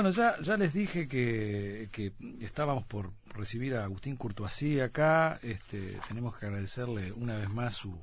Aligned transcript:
Bueno, 0.00 0.14
ya, 0.16 0.40
ya 0.40 0.56
les 0.56 0.72
dije 0.72 1.06
que, 1.06 1.90
que 1.92 2.12
estábamos 2.40 2.84
por 2.84 3.10
recibir 3.34 3.74
a 3.74 3.84
Agustín 3.84 4.16
Curtoasí 4.16 4.80
acá. 4.80 5.38
Este, 5.42 5.98
tenemos 6.08 6.34
que 6.38 6.46
agradecerle 6.46 7.12
una 7.12 7.36
vez 7.36 7.50
más 7.50 7.74
su 7.74 8.00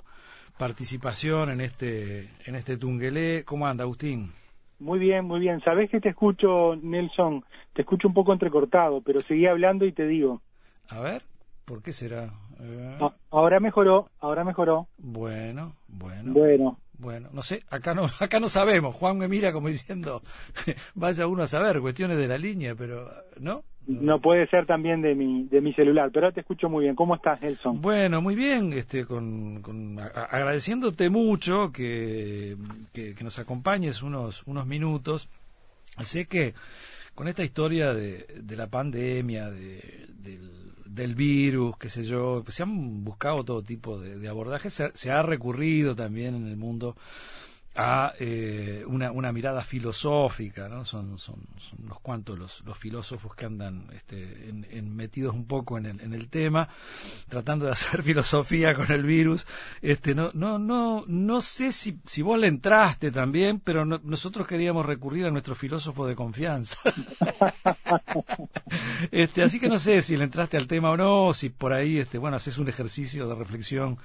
participación 0.60 1.50
en 1.50 1.60
este, 1.60 2.30
en 2.46 2.54
este 2.54 2.78
Tungelé. 2.78 3.44
¿Cómo 3.46 3.66
anda, 3.66 3.84
Agustín? 3.84 4.32
Muy 4.78 5.00
bien, 5.00 5.26
muy 5.26 5.40
bien. 5.40 5.60
Sabés 5.62 5.90
que 5.90 6.00
te 6.00 6.10
escucho, 6.10 6.76
Nelson, 6.76 7.44
te 7.74 7.82
escucho 7.82 8.08
un 8.08 8.14
poco 8.14 8.32
entrecortado, 8.32 9.02
pero 9.02 9.20
seguí 9.22 9.48
hablando 9.48 9.84
y 9.84 9.92
te 9.92 10.06
digo. 10.06 10.44
A 10.90 11.00
ver, 11.00 11.24
¿por 11.66 11.82
qué 11.82 11.94
será? 11.94 12.26
Eh, 12.60 12.98
Ah, 13.02 13.16
Ahora 13.32 13.60
mejoró, 13.60 14.12
ahora 14.20 14.44
mejoró. 14.44 14.88
Bueno, 15.00 15.74
bueno. 15.88 16.32
Bueno, 16.32 16.78
Bueno, 17.00 17.30
no 17.32 17.42
sé, 17.44 17.64
acá 17.70 17.94
no, 17.94 18.06
acá 18.20 18.40
no 18.40 18.50
sabemos. 18.50 18.96
Juan 18.96 19.18
me 19.18 19.28
mira 19.28 19.52
como 19.54 19.68
diciendo, 19.68 20.22
vaya 20.96 21.28
uno 21.28 21.44
a 21.44 21.48
saber, 21.48 21.80
cuestiones 21.80 22.18
de 22.18 22.28
la 22.28 22.38
línea, 22.38 22.76
pero 22.76 23.10
¿no? 23.40 23.64
no 23.88 24.20
puede 24.20 24.48
ser 24.48 24.66
también 24.66 25.02
de 25.02 25.16
mi, 25.16 25.48
de 25.48 25.62
mi 25.62 25.74
celular, 25.74 26.10
pero 26.14 26.34
te 26.34 26.42
escucho 26.42 26.68
muy 26.68 26.84
bien. 26.84 26.96
¿Cómo 26.96 27.16
estás, 27.16 27.40
Nelson? 27.42 27.82
Bueno, 27.82 28.22
muy 28.22 28.36
bien, 28.36 28.74
este, 28.74 29.06
con, 29.06 29.62
con- 29.62 29.98
a- 30.00 30.08
agradeciéndote 30.08 31.10
mucho 31.10 31.72
que, 31.72 32.58
que, 32.94 33.16
que 33.16 33.24
nos 33.24 33.40
acompañes 33.40 34.02
unos, 34.04 34.44
unos 34.46 34.66
minutos. 34.68 35.30
Sé 36.02 36.26
que 36.26 36.54
con 37.16 37.28
esta 37.30 37.44
historia 37.46 37.94
de, 37.94 38.26
de 38.42 38.56
la 38.58 38.68
pandemia, 38.68 39.50
de- 39.50 40.06
del, 40.10 40.52
del 40.90 41.16
virus, 41.16 41.78
qué 41.78 41.90
sé 41.90 42.04
yo, 42.04 42.44
se 42.48 42.64
han 42.64 43.04
buscado 43.04 43.44
todo 43.44 43.62
tipo 43.62 44.00
de, 44.00 44.18
de 44.18 44.28
abordajes, 44.28 44.74
se, 44.74 44.92
se 44.96 45.12
ha 45.12 45.22
recurrido 45.22 45.96
también 45.96 46.36
en 46.36 46.48
el 46.48 46.58
mundo 46.58 46.96
a 47.80 48.14
eh, 48.20 48.84
una, 48.88 49.12
una 49.12 49.32
mirada 49.32 49.62
filosófica, 49.64 50.68
¿no? 50.68 50.84
Son, 50.84 51.20
son, 51.20 51.36
unos 51.84 52.00
cuantos 52.00 52.38
los, 52.38 52.62
los 52.66 52.76
filósofos 52.78 53.36
que 53.36 53.46
andan 53.46 53.88
este, 53.94 54.50
en- 54.50 54.66
en 54.72 54.96
metidos 54.96 55.36
un 55.36 55.46
poco 55.46 55.78
en 55.78 55.86
el, 55.86 56.02
en 56.02 56.14
el 56.16 56.28
tema, 56.28 56.68
tratando 57.30 57.68
de 57.68 57.74
hacer 57.74 58.02
filosofía 58.04 58.74
con 58.74 58.92
el 58.92 59.04
virus. 59.04 59.46
Este, 59.82 60.16
no, 60.16 60.32
no, 60.34 60.58
no, 60.58 61.04
no 61.08 61.42
sé 61.42 61.72
si, 61.72 62.00
si 62.06 62.24
vos 62.24 62.40
le 62.40 62.48
entraste 62.48 63.12
también, 63.12 63.60
pero 63.60 63.86
no- 63.86 64.02
nosotros 64.04 64.48
queríamos 64.48 64.84
recurrir 64.86 65.26
a 65.28 65.32
nuestro 65.32 65.54
filósofo 65.54 66.08
de 66.08 66.16
confianza. 66.16 66.78
este, 69.12 69.44
así 69.44 69.60
que 69.60 69.70
no 69.70 69.80
sé 69.80 70.02
si 70.02 70.18
le 70.18 70.24
entraste 70.24 70.58
al 70.58 70.68
tema 70.68 70.92
o 70.92 70.98
no, 70.98 71.34
si 71.34 71.50
por 71.50 71.74
ahí, 71.74 72.00
este, 72.00 72.18
bueno, 72.18 72.38
haces 72.38 72.58
un 72.58 72.68
ejercicio 72.70 73.28
de 73.28 73.36
reflexión 73.36 73.98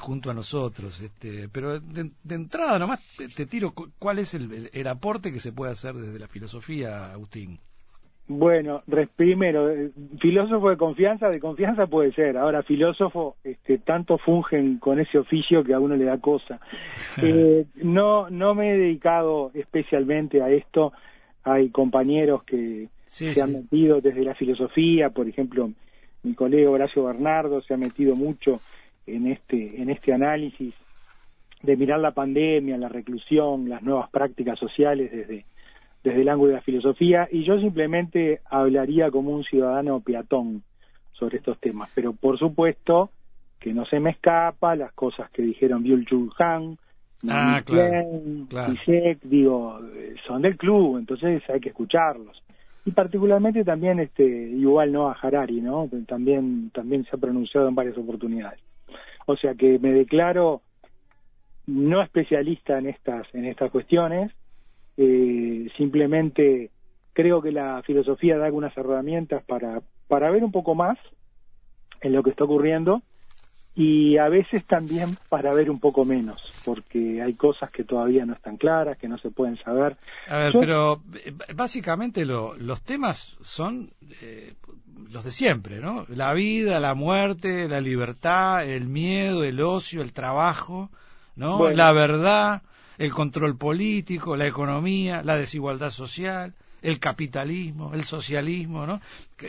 junto 0.00 0.30
a 0.30 0.34
nosotros. 0.34 1.00
Este, 1.00 1.48
pero 1.48 1.78
de, 1.80 2.10
de 2.22 2.34
entrada 2.34 2.78
nomás 2.78 3.00
te, 3.16 3.28
te 3.28 3.46
tiro 3.46 3.72
cu- 3.72 3.90
cuál 3.98 4.18
es 4.18 4.34
el, 4.34 4.68
el- 4.72 4.86
aporte 4.86 5.32
que 5.32 5.40
se 5.40 5.52
puede 5.52 5.72
hacer 5.72 5.94
desde 5.94 6.18
la 6.18 6.26
filosofía, 6.28 7.12
Agustín. 7.12 7.58
Bueno, 8.32 8.82
primero, 9.16 9.70
eh, 9.70 9.90
filósofo 10.20 10.70
de 10.70 10.76
confianza, 10.76 11.28
de 11.28 11.40
confianza 11.40 11.88
puede 11.88 12.12
ser. 12.12 12.36
Ahora, 12.38 12.62
filósofo, 12.62 13.36
este, 13.42 13.78
tanto 13.78 14.18
fungen 14.18 14.78
con 14.78 15.00
ese 15.00 15.18
oficio 15.18 15.64
que 15.64 15.74
a 15.74 15.80
uno 15.80 15.96
le 15.96 16.04
da 16.04 16.18
cosa. 16.18 16.60
Eh, 17.22 17.66
no, 17.82 18.30
no 18.30 18.54
me 18.54 18.70
he 18.72 18.78
dedicado 18.78 19.50
especialmente 19.54 20.40
a 20.42 20.48
esto. 20.50 20.92
Hay 21.42 21.70
compañeros 21.70 22.44
que 22.44 22.88
Sí, 23.06 23.34
se 23.34 23.42
han 23.42 23.52
metido 23.52 24.00
desde 24.00 24.22
la 24.22 24.34
filosofía, 24.36 25.10
por 25.10 25.26
ejemplo, 25.28 25.70
mi 26.22 26.34
colega 26.34 26.70
Horacio 26.70 27.04
Bernardo 27.04 27.60
se 27.62 27.74
ha 27.74 27.76
metido 27.76 28.14
mucho 28.14 28.60
en 29.06 29.26
este, 29.26 29.80
en 29.80 29.90
este 29.90 30.12
análisis 30.12 30.74
de 31.62 31.76
mirar 31.76 32.00
la 32.00 32.12
pandemia, 32.12 32.78
la 32.78 32.88
reclusión, 32.88 33.68
las 33.68 33.82
nuevas 33.82 34.08
prácticas 34.10 34.58
sociales 34.58 35.10
desde, 35.12 35.44
desde 36.02 36.22
el 36.22 36.28
ángulo 36.28 36.50
de 36.50 36.56
la 36.56 36.62
filosofía, 36.62 37.28
y 37.30 37.44
yo 37.44 37.60
simplemente 37.60 38.40
hablaría 38.46 39.10
como 39.10 39.30
un 39.30 39.44
ciudadano 39.44 40.00
peatón 40.00 40.62
sobre 41.12 41.38
estos 41.38 41.58
temas. 41.58 41.90
Pero 41.94 42.12
por 42.12 42.38
supuesto 42.38 43.10
que 43.58 43.74
no 43.74 43.84
se 43.84 44.00
me 44.00 44.10
escapa 44.10 44.74
las 44.74 44.92
cosas 44.92 45.30
que 45.30 45.42
dijeron 45.42 45.84
Byul-Chul 45.84 46.32
Han, 46.38 46.78
Ah, 47.28 47.60
claro, 47.64 48.08
claro. 48.48 48.74
Zizek, 48.84 49.20
digo, 49.24 49.78
eh, 49.94 50.14
son 50.26 50.42
del 50.42 50.56
club, 50.56 50.96
entonces 50.96 51.42
hay 51.50 51.60
que 51.60 51.68
escucharlos. 51.68 52.42
Y 52.86 52.92
particularmente 52.92 53.62
también 53.62 54.00
este 54.00 54.24
igual 54.24 54.90
no 54.92 55.10
a 55.10 55.12
Harari, 55.12 55.60
¿no? 55.60 55.88
También 56.06 56.70
también 56.70 57.04
se 57.04 57.14
ha 57.14 57.18
pronunciado 57.18 57.68
en 57.68 57.74
varias 57.74 57.98
oportunidades. 57.98 58.58
O 59.26 59.36
sea 59.36 59.54
que 59.54 59.78
me 59.78 59.92
declaro 59.92 60.62
no 61.66 62.02
especialista 62.02 62.78
en 62.78 62.86
estas 62.86 63.26
en 63.34 63.44
estas 63.44 63.70
cuestiones, 63.70 64.32
eh, 64.96 65.68
simplemente 65.76 66.70
creo 67.12 67.40
que 67.42 67.52
la 67.52 67.82
filosofía 67.82 68.38
da 68.38 68.46
algunas 68.46 68.76
herramientas 68.76 69.42
para 69.44 69.82
para 70.08 70.30
ver 70.30 70.42
un 70.42 70.52
poco 70.52 70.74
más 70.74 70.98
en 72.00 72.12
lo 72.12 72.22
que 72.22 72.30
está 72.30 72.44
ocurriendo 72.44 73.02
y 73.74 74.18
a 74.18 74.28
veces 74.28 74.64
también 74.66 75.16
para 75.28 75.54
ver 75.54 75.70
un 75.70 75.78
poco 75.80 76.04
menos, 76.04 76.42
porque 76.64 77.22
hay 77.22 77.34
cosas 77.34 77.70
que 77.70 77.84
todavía 77.84 78.26
no 78.26 78.34
están 78.34 78.56
claras, 78.56 78.98
que 78.98 79.08
no 79.08 79.16
se 79.18 79.30
pueden 79.30 79.56
saber. 79.58 79.96
A 80.28 80.36
ver, 80.38 80.52
Yo- 80.52 80.60
pero 80.60 81.02
eh, 81.24 81.32
básicamente 81.54 82.24
lo- 82.26 82.56
los 82.56 82.82
temas 82.82 83.36
son 83.42 83.92
eh, 84.20 84.54
los 85.10 85.24
de 85.24 85.30
siempre, 85.30 85.80
¿no? 85.80 86.04
La 86.08 86.32
vida, 86.34 86.78
la 86.80 86.94
muerte, 86.94 87.68
la 87.68 87.80
libertad, 87.80 88.68
el 88.68 88.86
miedo, 88.86 89.44
el 89.44 89.60
ocio, 89.60 90.02
el 90.02 90.12
trabajo, 90.12 90.90
¿no? 91.36 91.58
Bueno. 91.58 91.76
La 91.76 91.92
verdad, 91.92 92.62
el 92.98 93.12
control 93.12 93.56
político, 93.56 94.36
la 94.36 94.46
economía, 94.46 95.22
la 95.22 95.36
desigualdad 95.36 95.90
social, 95.90 96.54
el 96.82 96.98
capitalismo, 96.98 97.94
el 97.94 98.04
socialismo, 98.04 98.86
¿no? 98.86 99.00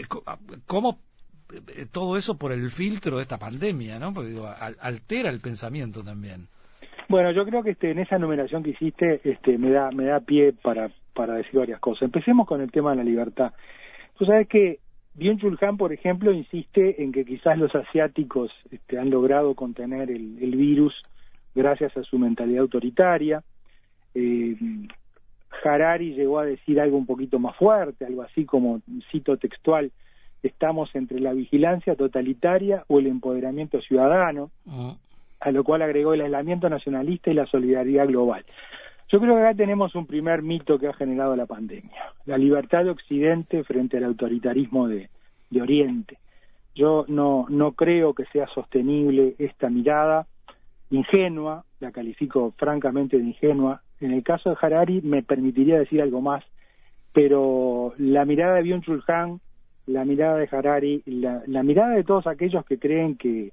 Co- 0.07 0.23
¿Cómo 0.67 0.99
todo 1.91 2.17
eso 2.17 2.37
por 2.37 2.51
el 2.51 2.69
filtro 2.71 3.17
de 3.17 3.23
esta 3.23 3.37
pandemia, 3.37 3.99
¿no? 3.99 4.13
Porque 4.13 4.29
digo, 4.31 4.47
al- 4.47 4.77
altera 4.79 5.29
el 5.29 5.39
pensamiento 5.39 6.03
también. 6.03 6.47
Bueno, 7.09 7.31
yo 7.31 7.45
creo 7.45 7.61
que 7.63 7.71
este, 7.71 7.91
en 7.91 7.99
esa 7.99 8.17
numeración 8.17 8.63
que 8.63 8.69
hiciste 8.71 9.21
este, 9.23 9.57
me 9.57 9.69
da 9.71 9.91
me 9.91 10.05
da 10.05 10.19
pie 10.21 10.53
para, 10.53 10.91
para 11.13 11.35
decir 11.35 11.59
varias 11.59 11.79
cosas. 11.79 12.03
Empecemos 12.03 12.47
con 12.47 12.61
el 12.61 12.71
tema 12.71 12.91
de 12.91 12.97
la 12.97 13.03
libertad. 13.03 13.51
Tú 14.17 14.25
sabes 14.25 14.47
que 14.47 14.79
Byung-Chul 15.17 15.57
Han, 15.61 15.75
por 15.77 15.91
ejemplo, 15.91 16.31
insiste 16.31 17.03
en 17.03 17.11
que 17.11 17.25
quizás 17.25 17.57
los 17.57 17.75
asiáticos 17.75 18.51
este, 18.71 18.97
han 18.97 19.09
logrado 19.09 19.55
contener 19.55 20.09
el, 20.09 20.37
el 20.41 20.55
virus 20.55 20.93
gracias 21.53 21.97
a 21.97 22.03
su 22.03 22.17
mentalidad 22.17 22.61
autoritaria. 22.61 23.43
Eh, 24.15 24.55
Harari 25.63 26.13
llegó 26.13 26.39
a 26.39 26.45
decir 26.45 26.79
algo 26.79 26.97
un 26.97 27.05
poquito 27.05 27.39
más 27.39 27.57
fuerte, 27.57 28.05
algo 28.05 28.21
así 28.21 28.45
como, 28.45 28.81
cito 29.11 29.35
textual, 29.35 29.91
estamos 30.43 30.93
entre 30.95 31.19
la 31.19 31.33
vigilancia 31.33 31.95
totalitaria 31.95 32.83
o 32.87 32.99
el 32.99 33.07
empoderamiento 33.07 33.81
ciudadano 33.81 34.51
Mm. 34.65 34.91
a 35.39 35.51
lo 35.51 35.63
cual 35.63 35.81
agregó 35.81 36.13
el 36.13 36.21
aislamiento 36.21 36.69
nacionalista 36.69 37.31
y 37.31 37.33
la 37.33 37.47
solidaridad 37.47 38.07
global. 38.07 38.45
Yo 39.09 39.19
creo 39.19 39.35
que 39.35 39.41
acá 39.41 39.55
tenemos 39.55 39.95
un 39.95 40.05
primer 40.05 40.41
mito 40.41 40.79
que 40.79 40.87
ha 40.87 40.93
generado 40.93 41.35
la 41.35 41.45
pandemia, 41.45 42.13
la 42.25 42.37
libertad 42.37 42.83
de 42.85 42.91
Occidente 42.91 43.63
frente 43.63 43.97
al 43.97 44.05
autoritarismo 44.05 44.87
de, 44.87 45.09
de 45.49 45.61
Oriente. 45.61 46.17
Yo 46.75 47.05
no, 47.07 47.45
no 47.49 47.73
creo 47.73 48.13
que 48.13 48.25
sea 48.25 48.47
sostenible 48.47 49.35
esta 49.39 49.69
mirada 49.69 50.27
ingenua, 50.91 51.65
la 51.79 51.91
califico 51.91 52.53
francamente 52.57 53.17
de 53.17 53.23
ingenua. 53.23 53.81
En 53.99 54.11
el 54.13 54.23
caso 54.23 54.49
de 54.51 54.57
Harari 54.61 55.01
me 55.01 55.23
permitiría 55.23 55.79
decir 55.79 56.01
algo 56.01 56.21
más, 56.21 56.43
pero 57.13 57.93
la 57.97 58.23
mirada 58.25 58.55
de 58.55 58.63
Byung-Chul 58.63 59.03
Han, 59.07 59.41
la 59.87 60.05
mirada 60.05 60.37
de 60.37 60.47
Harari, 60.51 61.01
la, 61.05 61.41
la 61.47 61.63
mirada 61.63 61.95
de 61.95 62.03
todos 62.03 62.27
aquellos 62.27 62.63
que 62.65 62.77
creen 62.77 63.15
que, 63.17 63.51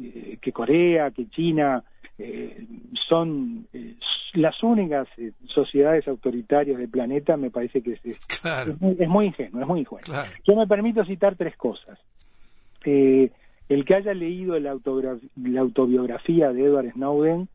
eh, 0.00 0.38
que 0.40 0.52
Corea, 0.52 1.10
que 1.10 1.28
China 1.28 1.82
eh, 2.18 2.64
son 3.08 3.66
eh, 3.72 3.94
las 4.34 4.62
únicas 4.62 5.08
eh, 5.18 5.32
sociedades 5.46 6.06
autoritarias 6.08 6.78
del 6.78 6.88
planeta, 6.88 7.36
me 7.36 7.50
parece 7.50 7.82
que 7.82 7.92
es, 7.92 8.04
es, 8.04 8.18
Claro, 8.40 8.72
es 8.72 8.80
muy, 8.80 8.96
es 8.98 9.08
muy 9.08 9.26
ingenuo, 9.26 9.60
es 9.62 9.66
muy 9.66 9.80
ingenuo. 9.80 10.00
claro. 10.02 10.30
Yo 10.46 10.56
me 10.56 10.66
permito 10.66 11.04
citar 11.04 11.36
tres 11.36 11.56
cosas. 11.56 11.98
Eh, 12.84 13.30
el 13.68 13.84
que 13.84 13.94
haya 13.94 14.12
leído 14.12 14.58
la, 14.58 14.76
la 15.36 15.60
autobiografía 15.60 16.52
de 16.52 16.64
Edward 16.64 16.92
Snowden 16.92 17.48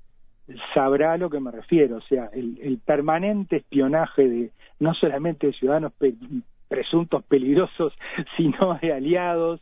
sabrá 0.73 1.13
a 1.13 1.17
lo 1.17 1.29
que 1.29 1.39
me 1.41 1.51
refiero, 1.51 1.97
o 1.97 2.01
sea, 2.01 2.29
el, 2.33 2.57
el 2.61 2.77
permanente 2.77 3.57
espionaje 3.57 4.27
de 4.27 4.51
no 4.79 4.93
solamente 4.93 5.47
de 5.47 5.53
ciudadanos 5.53 5.91
pe- 5.93 6.13
presuntos 6.67 7.23
peligrosos, 7.23 7.93
sino 8.37 8.77
de 8.81 8.93
aliados, 8.93 9.61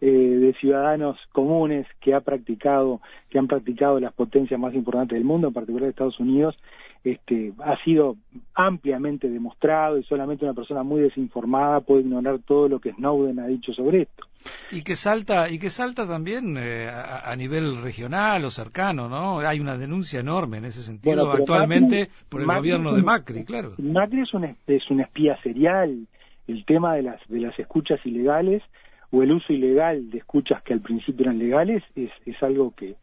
eh, 0.00 0.06
de 0.06 0.52
ciudadanos 0.54 1.16
comunes 1.32 1.86
que 2.00 2.14
ha 2.14 2.20
practicado, 2.20 3.00
que 3.30 3.38
han 3.38 3.46
practicado 3.46 4.00
las 4.00 4.12
potencias 4.12 4.58
más 4.58 4.74
importantes 4.74 5.16
del 5.16 5.24
mundo, 5.24 5.48
en 5.48 5.54
particular 5.54 5.84
de 5.84 5.90
Estados 5.90 6.18
Unidos, 6.18 6.56
este, 7.04 7.52
ha 7.64 7.76
sido 7.84 8.16
ampliamente 8.54 9.28
demostrado 9.28 9.96
y 9.96 10.02
solamente 10.04 10.44
una 10.44 10.54
persona 10.54 10.82
muy 10.82 11.02
desinformada 11.02 11.80
puede 11.80 12.00
ignorar 12.00 12.40
todo 12.40 12.68
lo 12.68 12.80
que 12.80 12.92
Snowden 12.94 13.38
ha 13.38 13.46
dicho 13.46 13.72
sobre 13.72 14.02
esto. 14.02 14.26
Y 14.72 14.82
que 14.82 14.96
salta 14.96 15.48
y 15.48 15.58
que 15.58 15.70
salta 15.70 16.06
también 16.06 16.56
eh, 16.58 16.88
a, 16.88 17.34
nivel 17.36 17.80
regional 17.82 18.44
o 18.44 18.50
cercano, 18.50 19.08
¿no? 19.08 19.38
Hay 19.40 19.60
una 19.60 19.76
denuncia 19.76 20.20
enorme 20.20 20.58
en 20.58 20.64
ese 20.66 20.82
sentido 20.82 21.30
actualmente 21.30 22.10
por 22.28 22.40
el 22.40 22.46
gobierno 22.46 22.92
de 22.92 23.02
Macri, 23.02 23.44
claro. 23.44 23.74
Macri 23.78 24.22
es 24.22 24.34
un 24.34 24.44
es 24.66 24.90
un 24.90 25.00
espía 25.00 25.40
serial. 25.42 26.06
El 26.46 26.64
tema 26.64 26.94
de 26.94 27.02
las 27.02 27.20
de 27.28 27.40
las 27.40 27.58
escuchas 27.58 28.04
ilegales 28.04 28.62
o 29.10 29.22
el 29.22 29.32
uso 29.32 29.52
ilegal 29.52 30.10
de 30.10 30.18
escuchas 30.18 30.62
que 30.62 30.72
al 30.72 30.80
principio 30.80 31.24
eran 31.24 31.38
legales 31.38 31.82
es, 31.94 32.10
es 32.24 32.42
algo 32.42 32.74
que 32.74 32.96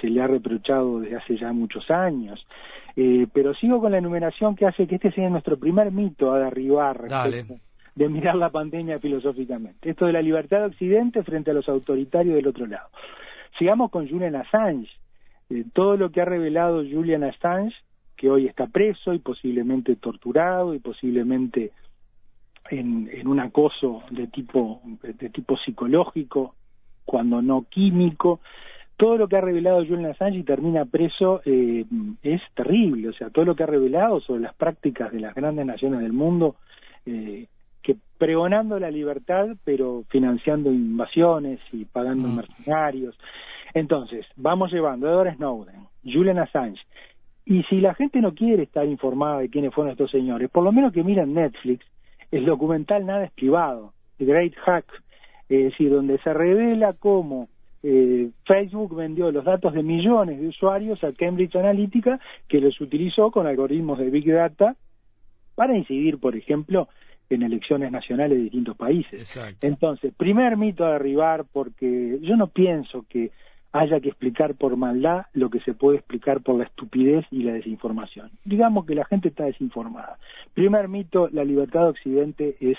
se 0.00 0.08
le 0.08 0.22
ha 0.22 0.26
reprochado 0.26 1.00
desde 1.00 1.16
hace 1.16 1.36
ya 1.36 1.52
muchos 1.52 1.90
años. 1.90 2.46
Eh, 2.96 3.26
pero 3.32 3.54
sigo 3.54 3.80
con 3.80 3.92
la 3.92 3.98
enumeración 3.98 4.56
que 4.56 4.66
hace 4.66 4.86
que 4.86 4.96
este 4.96 5.12
sea 5.12 5.28
nuestro 5.30 5.58
primer 5.58 5.92
mito 5.92 6.32
a 6.32 6.38
derribar 6.38 7.08
de 7.94 8.08
mirar 8.08 8.36
la 8.36 8.50
pandemia 8.50 8.98
filosóficamente. 8.98 9.90
Esto 9.90 10.06
de 10.06 10.12
la 10.12 10.22
libertad 10.22 10.60
de 10.60 10.66
Occidente 10.66 11.22
frente 11.22 11.50
a 11.50 11.54
los 11.54 11.68
autoritarios 11.68 12.34
del 12.34 12.46
otro 12.46 12.66
lado. 12.66 12.88
Sigamos 13.58 13.90
con 13.90 14.08
Julian 14.08 14.36
Assange. 14.36 14.90
Eh, 15.50 15.64
todo 15.72 15.96
lo 15.96 16.10
que 16.10 16.20
ha 16.20 16.24
revelado 16.24 16.84
Julian 16.84 17.24
Assange, 17.24 17.74
que 18.16 18.30
hoy 18.30 18.46
está 18.46 18.66
preso 18.66 19.12
y 19.12 19.18
posiblemente 19.18 19.96
torturado 19.96 20.74
y 20.74 20.78
posiblemente 20.78 21.72
en, 22.70 23.10
en 23.12 23.28
un 23.28 23.40
acoso 23.40 24.02
de 24.10 24.28
tipo, 24.28 24.80
de 25.02 25.28
tipo 25.30 25.56
psicológico, 25.58 26.54
cuando 27.04 27.42
no 27.42 27.66
químico, 27.68 28.40
todo 29.00 29.16
lo 29.16 29.28
que 29.28 29.36
ha 29.36 29.40
revelado 29.40 29.78
Julian 29.78 30.10
Assange 30.10 30.38
y 30.38 30.42
termina 30.42 30.84
preso 30.84 31.40
eh, 31.46 31.86
es 32.22 32.42
terrible, 32.54 33.08
o 33.08 33.12
sea, 33.14 33.30
todo 33.30 33.46
lo 33.46 33.56
que 33.56 33.62
ha 33.62 33.66
revelado 33.66 34.20
sobre 34.20 34.42
las 34.42 34.54
prácticas 34.54 35.10
de 35.10 35.20
las 35.20 35.34
grandes 35.34 35.64
naciones 35.64 36.00
del 36.00 36.12
mundo, 36.12 36.56
eh, 37.06 37.46
que 37.82 37.96
pregonando 38.18 38.78
la 38.78 38.90
libertad, 38.90 39.56
pero 39.64 40.04
financiando 40.10 40.70
invasiones 40.70 41.60
y 41.72 41.86
pagando 41.86 42.28
mm. 42.28 42.36
mercenarios. 42.36 43.18
Entonces, 43.72 44.26
vamos 44.36 44.70
llevando 44.70 45.08
a 45.08 45.12
Edward 45.12 45.36
Snowden, 45.36 45.86
Julian 46.04 46.38
Assange, 46.38 46.82
y 47.46 47.62
si 47.64 47.80
la 47.80 47.94
gente 47.94 48.20
no 48.20 48.34
quiere 48.34 48.64
estar 48.64 48.86
informada 48.86 49.38
de 49.38 49.48
quiénes 49.48 49.72
fueron 49.72 49.92
estos 49.92 50.10
señores, 50.10 50.50
por 50.50 50.62
lo 50.62 50.72
menos 50.72 50.92
que 50.92 51.02
miren 51.02 51.32
Netflix, 51.32 51.86
el 52.30 52.44
documental 52.44 53.06
Nada 53.06 53.24
es 53.24 53.32
privado, 53.32 53.92
The 54.18 54.24
Great 54.24 54.54
Hack, 54.64 54.86
es 55.48 55.64
decir, 55.64 55.90
donde 55.90 56.18
se 56.18 56.32
revela 56.32 56.92
cómo 56.92 57.48
eh, 57.82 58.30
Facebook 58.46 58.94
vendió 58.94 59.30
los 59.32 59.44
datos 59.44 59.72
de 59.72 59.82
millones 59.82 60.40
de 60.40 60.48
usuarios 60.48 61.02
a 61.02 61.12
Cambridge 61.12 61.56
Analytica, 61.56 62.20
que 62.48 62.60
los 62.60 62.80
utilizó 62.80 63.30
con 63.30 63.46
algoritmos 63.46 63.98
de 63.98 64.10
Big 64.10 64.30
Data 64.32 64.76
para 65.54 65.76
incidir, 65.76 66.18
por 66.18 66.36
ejemplo, 66.36 66.88
en 67.30 67.42
elecciones 67.42 67.90
nacionales 67.90 68.38
de 68.38 68.44
distintos 68.44 68.76
países. 68.76 69.38
Entonces, 69.60 70.12
primer 70.16 70.56
mito 70.56 70.84
a 70.84 70.92
derribar, 70.92 71.44
porque 71.50 72.18
yo 72.22 72.36
no 72.36 72.48
pienso 72.48 73.04
que 73.08 73.30
haya 73.72 74.00
que 74.00 74.08
explicar 74.08 74.54
por 74.54 74.76
maldad 74.76 75.26
lo 75.32 75.48
que 75.50 75.60
se 75.60 75.74
puede 75.74 75.98
explicar 75.98 76.40
por 76.40 76.56
la 76.56 76.64
estupidez 76.64 77.24
y 77.30 77.42
la 77.42 77.52
desinformación. 77.52 78.30
Digamos 78.44 78.86
que 78.86 78.94
la 78.94 79.04
gente 79.04 79.28
está 79.28 79.44
desinformada. 79.44 80.18
Primer 80.54 80.88
mito, 80.88 81.28
la 81.30 81.44
libertad 81.44 81.82
de 81.82 81.90
Occidente 81.90 82.56
es 82.60 82.78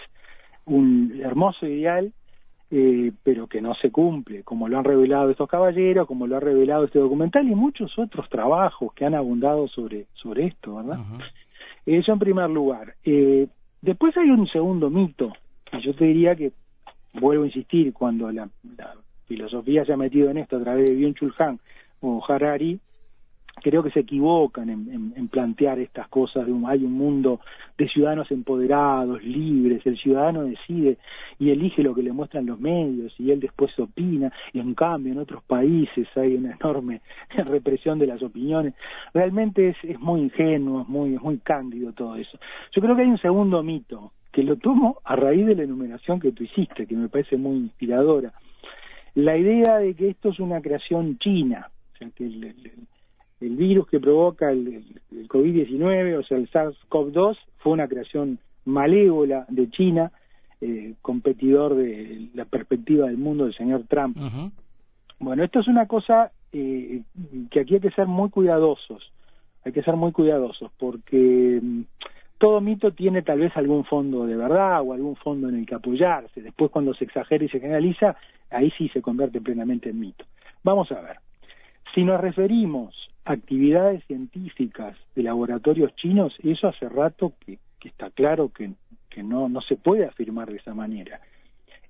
un 0.65 1.21
hermoso 1.23 1.65
ideal 1.65 2.13
eh, 2.73 3.11
pero 3.21 3.47
que 3.47 3.59
no 3.59 3.75
se 3.75 3.91
cumple, 3.91 4.43
como 4.43 4.69
lo 4.69 4.77
han 4.77 4.85
revelado 4.85 5.29
estos 5.29 5.49
caballeros, 5.49 6.07
como 6.07 6.25
lo 6.25 6.37
ha 6.37 6.39
revelado 6.39 6.85
este 6.85 6.99
documental 6.99 7.45
y 7.49 7.53
muchos 7.53 7.99
otros 7.99 8.29
trabajos 8.29 8.93
que 8.93 9.03
han 9.03 9.13
abundado 9.13 9.67
sobre, 9.67 10.05
sobre 10.13 10.45
esto, 10.45 10.77
¿verdad? 10.77 10.99
Eso 11.85 12.13
en 12.13 12.19
primer 12.19 12.49
lugar. 12.49 12.95
Eh, 13.03 13.49
después 13.81 14.15
hay 14.15 14.29
un 14.29 14.47
segundo 14.47 14.89
mito, 14.89 15.33
y 15.73 15.81
yo 15.81 15.93
te 15.93 16.05
diría 16.05 16.33
que, 16.33 16.53
vuelvo 17.15 17.43
a 17.43 17.47
insistir, 17.47 17.91
cuando 17.91 18.31
la, 18.31 18.47
filosofía 19.31 19.85
se 19.85 19.93
ha 19.93 19.97
metido 19.97 20.29
en 20.29 20.39
esto 20.39 20.57
a 20.57 20.63
través 20.63 20.89
de 20.89 20.95
Byung-Chul 20.97 21.59
o 22.01 22.21
Harari, 22.27 22.79
creo 23.61 23.81
que 23.81 23.91
se 23.91 24.01
equivocan 24.01 24.69
en, 24.69 25.27
plantear 25.29 25.79
estas 25.79 26.09
cosas 26.09 26.45
de 26.45 26.51
un, 26.51 26.65
hay 26.67 26.83
un 26.83 26.91
mundo 26.91 27.39
de 27.77 27.87
ciudadanos 27.87 28.29
empoderados, 28.31 29.23
libres, 29.23 29.85
el 29.85 29.97
ciudadano 29.97 30.43
decide 30.43 30.97
y 31.39 31.51
elige 31.51 31.81
lo 31.81 31.95
que 31.95 32.03
le 32.03 32.11
muestran 32.11 32.45
los 32.45 32.59
medios 32.59 33.13
y 33.17 33.31
él 33.31 33.39
después 33.39 33.71
opina 33.79 34.33
y 34.51 34.59
en 34.59 34.73
cambio 34.73 35.13
en 35.13 35.19
otros 35.19 35.43
países 35.43 36.07
hay 36.15 36.35
una 36.35 36.57
enorme 36.59 37.01
represión 37.45 37.99
de 37.99 38.07
las 38.07 38.21
opiniones. 38.21 38.73
Realmente 39.13 39.69
es, 39.69 39.77
es 39.83 39.99
muy 39.99 40.21
ingenuo, 40.21 40.81
es 40.81 40.89
muy, 40.89 41.15
es 41.15 41.21
muy 41.21 41.37
cándido 41.37 41.93
todo 41.93 42.15
eso. 42.15 42.37
Yo 42.73 42.81
creo 42.81 42.95
que 42.95 43.03
hay 43.03 43.09
un 43.09 43.19
segundo 43.19 43.63
mito 43.63 44.11
que 44.31 44.43
lo 44.43 44.55
tomo 44.55 44.99
a 45.03 45.15
raíz 45.15 45.45
de 45.45 45.55
la 45.55 45.63
enumeración 45.63 46.19
que 46.19 46.31
tú 46.31 46.43
hiciste, 46.43 46.87
que 46.87 46.95
me 46.95 47.09
parece 47.09 47.37
muy 47.37 47.57
inspiradora. 47.57 48.33
La 49.15 49.37
idea 49.37 49.77
de 49.77 49.93
que 49.93 50.09
esto 50.09 50.29
es 50.29 50.39
una 50.39 50.61
creación 50.61 51.17
china, 51.19 51.69
o 51.93 51.97
sea, 51.97 52.09
que 52.11 52.25
el, 52.25 52.53
el 53.41 53.55
virus 53.55 53.87
que 53.87 53.99
provoca 53.99 54.51
el, 54.51 54.83
COVID-19, 55.27 56.19
o 56.19 56.23
sea, 56.23 56.37
el 56.37 56.49
SARS-CoV-2, 56.49 57.37
fue 57.57 57.73
una 57.73 57.87
creación 57.87 58.39
malévola 58.65 59.45
de 59.49 59.69
China, 59.69 60.11
eh, 60.61 60.93
competidor 61.01 61.75
de 61.75 62.29
la 62.35 62.45
perspectiva 62.45 63.07
del 63.07 63.17
mundo 63.17 63.45
del 63.45 63.55
señor 63.55 63.83
Trump. 63.87 64.17
Bueno, 65.19 65.43
esto 65.43 65.59
es 65.59 65.67
una 65.67 65.87
cosa 65.87 66.31
eh, 66.51 67.01
que 67.49 67.59
aquí 67.59 67.75
hay 67.75 67.81
que 67.81 67.91
ser 67.91 68.07
muy 68.07 68.29
cuidadosos, 68.29 69.11
hay 69.65 69.71
que 69.71 69.83
ser 69.83 69.95
muy 69.95 70.11
cuidadosos, 70.11 70.71
porque 70.77 71.59
mm, 71.61 71.81
todo 72.41 72.59
mito 72.59 72.89
tiene 72.91 73.21
tal 73.21 73.37
vez 73.37 73.55
algún 73.55 73.85
fondo 73.85 74.25
de 74.25 74.35
verdad 74.35 74.81
o 74.81 74.93
algún 74.93 75.15
fondo 75.15 75.47
en 75.47 75.59
el 75.59 75.65
que 75.67 75.75
apoyarse. 75.75 76.41
Después 76.41 76.71
cuando 76.71 76.91
se 76.95 77.03
exagera 77.03 77.45
y 77.45 77.49
se 77.49 77.59
generaliza, 77.59 78.15
ahí 78.49 78.71
sí 78.79 78.89
se 78.89 78.99
convierte 78.99 79.39
plenamente 79.39 79.91
en 79.91 79.99
mito. 79.99 80.25
Vamos 80.63 80.91
a 80.91 81.01
ver. 81.01 81.17
Si 81.93 82.03
nos 82.03 82.19
referimos 82.19 82.95
actividades 83.25 84.03
científicas 84.05 84.97
de 85.15 85.21
laboratorios 85.21 85.95
chinos, 85.97 86.33
eso 86.41 86.67
hace 86.67 86.89
rato 86.89 87.33
que, 87.45 87.59
está 87.83 88.09
claro 88.09 88.49
que, 88.49 88.71
no, 89.21 89.47
se 89.61 89.75
puede 89.75 90.05
afirmar 90.05 90.49
de 90.49 90.57
esa 90.57 90.73
manera. 90.73 91.21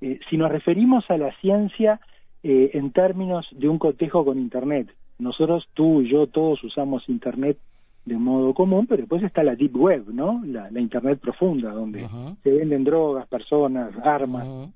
Eh, 0.01 0.19
si 0.29 0.35
nos 0.35 0.51
referimos 0.51 1.09
a 1.09 1.17
la 1.17 1.31
ciencia 1.39 2.01
eh, 2.43 2.71
en 2.73 2.91
términos 2.91 3.47
de 3.51 3.69
un 3.69 3.79
cotejo 3.79 4.25
con 4.25 4.37
Internet, 4.37 4.93
nosotros, 5.17 5.65
tú 5.75 6.01
y 6.01 6.09
yo, 6.09 6.27
todos 6.27 6.61
usamos 6.61 7.07
Internet 7.07 7.57
de 8.05 8.17
modo 8.17 8.53
común, 8.53 8.87
pero 8.87 9.01
después 9.01 9.23
está 9.23 9.43
la 9.43 9.55
Deep 9.55 9.75
Web, 9.75 10.05
¿no? 10.11 10.41
La, 10.45 10.69
Internet 10.79 11.19
profunda, 11.19 11.71
donde 11.71 12.07
se 12.43 12.51
venden 12.51 12.83
drogas, 12.83 13.27
personas, 13.27 13.93
armas. 14.03 14.71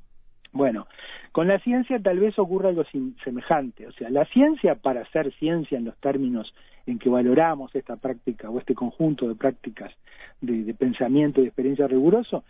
Bueno, 0.52 0.88
con 1.32 1.48
la 1.48 1.60
ciencia 1.60 2.00
tal 2.00 2.20
vez 2.20 2.40
ocurra 2.40 2.70
algo 2.70 2.84
semejante, 3.24 3.88
o 3.88 3.92
sea, 3.92 4.10
la 4.10 4.26
ciencia 4.26 4.76
para 4.76 5.06
ser 5.12 5.34
ciencia 5.34 5.78
en 5.78 5.86
los 5.86 5.98
términos 5.98 6.54
en 6.86 6.98
que 6.98 7.10
valoramos 7.10 7.76
esta 7.76 7.98
práctica 7.98 8.50
o 8.50 8.60
este 8.60 8.74
conjunto 8.74 9.28
de 9.28 9.36
prácticas 9.36 9.92
de, 10.40 10.74
pensamiento 10.76 11.40
y 11.40 11.44
de 11.44 11.50
experiencia 11.50 11.88
riguroso, 11.88 12.44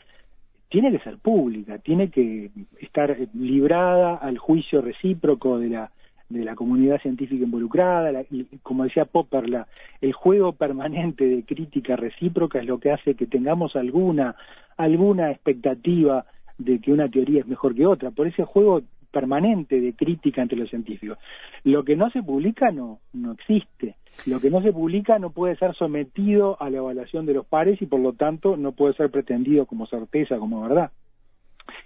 tiene 0.69 0.91
que 0.91 0.99
ser 0.99 1.17
pública, 1.17 1.79
tiene 1.79 2.09
que 2.09 2.51
estar 2.79 3.17
librada 3.33 4.15
al 4.15 4.37
juicio 4.37 4.81
recíproco 4.81 5.57
de 5.57 5.69
la 5.69 5.91
de 6.29 6.43
la 6.43 6.55
comunidad 6.55 6.99
científica 7.01 7.43
involucrada, 7.43 8.23
y, 8.31 8.45
como 8.63 8.83
decía 8.83 9.05
Popper, 9.05 9.47
la, 9.47 9.67
el 10.01 10.13
juego 10.13 10.53
permanente 10.53 11.25
de 11.25 11.43
crítica 11.43 11.95
recíproca 11.95 12.59
es 12.59 12.65
lo 12.65 12.79
que 12.79 12.91
hace 12.91 13.15
que 13.15 13.27
tengamos 13.27 13.75
alguna 13.75 14.35
alguna 14.77 15.31
expectativa 15.31 16.25
de 16.57 16.79
que 16.79 16.91
una 16.91 17.09
teoría 17.09 17.41
es 17.41 17.47
mejor 17.47 17.75
que 17.75 17.85
otra, 17.85 18.11
por 18.11 18.27
ese 18.27 18.43
juego 18.43 18.81
permanente 19.11 19.79
de 19.79 19.93
crítica 19.93 20.41
entre 20.41 20.57
los 20.57 20.69
científicos. 20.69 21.17
Lo 21.63 21.85
que 21.85 21.95
no 21.95 22.09
se 22.09 22.21
publica 22.21 22.71
no, 22.71 22.99
no 23.13 23.31
existe. 23.31 23.95
Lo 24.25 24.41
que 24.41 24.49
no 24.49 24.61
se 24.61 24.73
publica 24.73 25.19
no 25.19 25.29
puede 25.29 25.55
ser 25.55 25.73
sometido 25.75 26.61
a 26.61 26.69
la 26.69 26.77
evaluación 26.77 27.25
de 27.25 27.33
los 27.33 27.45
pares 27.45 27.81
y 27.81 27.85
por 27.85 28.01
lo 28.01 28.13
tanto 28.13 28.57
no 28.57 28.73
puede 28.73 28.93
ser 28.95 29.09
pretendido 29.11 29.65
como 29.65 29.87
certeza, 29.87 30.37
como 30.37 30.61
verdad. 30.61 30.91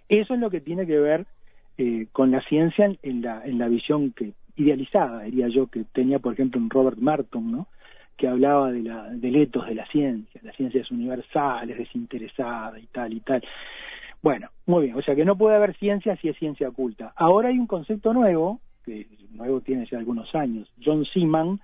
Eso 0.07 0.33
es 0.33 0.39
lo 0.39 0.49
que 0.49 0.61
tiene 0.61 0.87
que 0.87 0.99
ver 0.99 1.27
eh, 1.81 2.07
con 2.11 2.29
la 2.29 2.41
ciencia 2.41 2.91
en 3.03 3.21
la, 3.21 3.41
en 3.45 3.57
la 3.57 3.69
visión 3.69 4.11
que 4.11 4.33
idealizada, 4.57 5.21
diría 5.21 5.47
yo, 5.47 5.67
que 5.67 5.85
tenía, 5.85 6.19
por 6.19 6.33
ejemplo, 6.33 6.59
un 6.59 6.69
Robert 6.69 6.97
Merton, 6.97 7.49
¿no? 7.49 7.67
que 8.17 8.27
hablaba 8.27 8.69
de 8.69 8.83
la, 8.83 9.03
del 9.11 9.37
etos 9.37 9.65
de 9.65 9.75
la 9.75 9.85
ciencia, 9.87 10.41
la 10.43 10.51
ciencia 10.51 10.81
es 10.81 10.91
universal, 10.91 11.69
es 11.69 11.77
desinteresada 11.77 12.77
y 12.77 12.87
tal 12.87 13.13
y 13.13 13.21
tal. 13.21 13.41
Bueno, 14.21 14.49
muy 14.65 14.87
bien, 14.87 14.97
o 14.97 15.01
sea 15.01 15.15
que 15.15 15.23
no 15.23 15.37
puede 15.37 15.55
haber 15.55 15.73
ciencia 15.77 16.17
si 16.17 16.27
es 16.27 16.35
ciencia 16.35 16.67
oculta. 16.67 17.13
Ahora 17.15 17.47
hay 17.47 17.57
un 17.57 17.67
concepto 17.67 18.11
nuevo, 18.11 18.59
que 18.83 19.07
nuevo 19.31 19.61
tiene 19.61 19.87
ya 19.89 19.99
algunos 19.99 20.35
años. 20.35 20.69
John 20.83 21.05
Seaman 21.05 21.61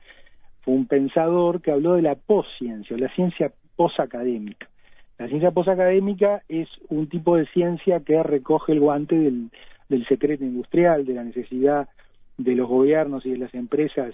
fue 0.62 0.76
un 0.76 0.86
pensador 0.86 1.62
que 1.62 1.72
habló 1.72 1.96
de 1.96 2.04
la 2.04 2.16
posciencia, 2.16 2.96
la 2.98 3.14
ciencia 3.16 3.52
posacadémica. 3.76 4.70
La 5.18 5.28
ciencia 5.28 5.52
posacadémica 5.52 6.44
es 6.48 6.70
un 6.88 7.10
tipo 7.10 7.36
de 7.36 7.48
ciencia 7.48 8.00
que 8.00 8.24
recoge 8.24 8.72
el 8.72 8.80
guante 8.80 9.20
del, 9.20 9.50
del 9.90 10.06
secreto 10.08 10.44
industrial, 10.44 11.06
de 11.06 11.14
la 11.14 11.24
necesidad 11.24 11.90
de 12.38 12.56
los 12.56 12.68
gobiernos 12.68 13.26
y 13.26 13.32
de 13.32 13.38
las 13.38 13.54
empresas 13.54 14.14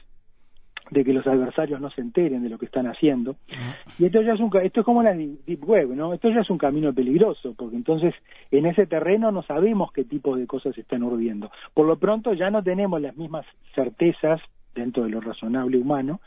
de 0.89 1.05
que 1.05 1.13
los 1.13 1.25
adversarios 1.25 1.79
no 1.79 1.89
se 1.89 2.01
enteren 2.01 2.43
de 2.43 2.49
lo 2.49 2.57
que 2.57 2.65
están 2.65 2.85
haciendo. 2.85 3.37
Y 3.97 4.05
esto 4.05 4.21
ya 4.21 4.33
es 4.33 4.39
un 4.41 4.51
esto 4.61 4.81
es 4.81 4.85
como 4.85 5.01
la 5.01 5.13
deep 5.13 5.63
web, 5.63 5.95
¿no? 5.95 6.13
Esto 6.13 6.29
ya 6.29 6.41
es 6.41 6.49
un 6.49 6.57
camino 6.57 6.93
peligroso, 6.93 7.53
porque 7.57 7.77
entonces 7.77 8.13
en 8.51 8.65
ese 8.65 8.85
terreno 8.87 9.31
no 9.31 9.41
sabemos 9.43 9.93
qué 9.93 10.03
tipo 10.03 10.35
de 10.35 10.45
cosas 10.47 10.75
se 10.75 10.81
están 10.81 11.03
urdiendo. 11.03 11.49
Por 11.73 11.87
lo 11.87 11.97
pronto 11.97 12.33
ya 12.33 12.51
no 12.51 12.61
tenemos 12.61 13.01
las 13.01 13.15
mismas 13.15 13.45
certezas 13.73 14.41
dentro 14.75 15.03
de 15.03 15.09
lo 15.09 15.21
razonable 15.21 15.77
humano 15.77 16.19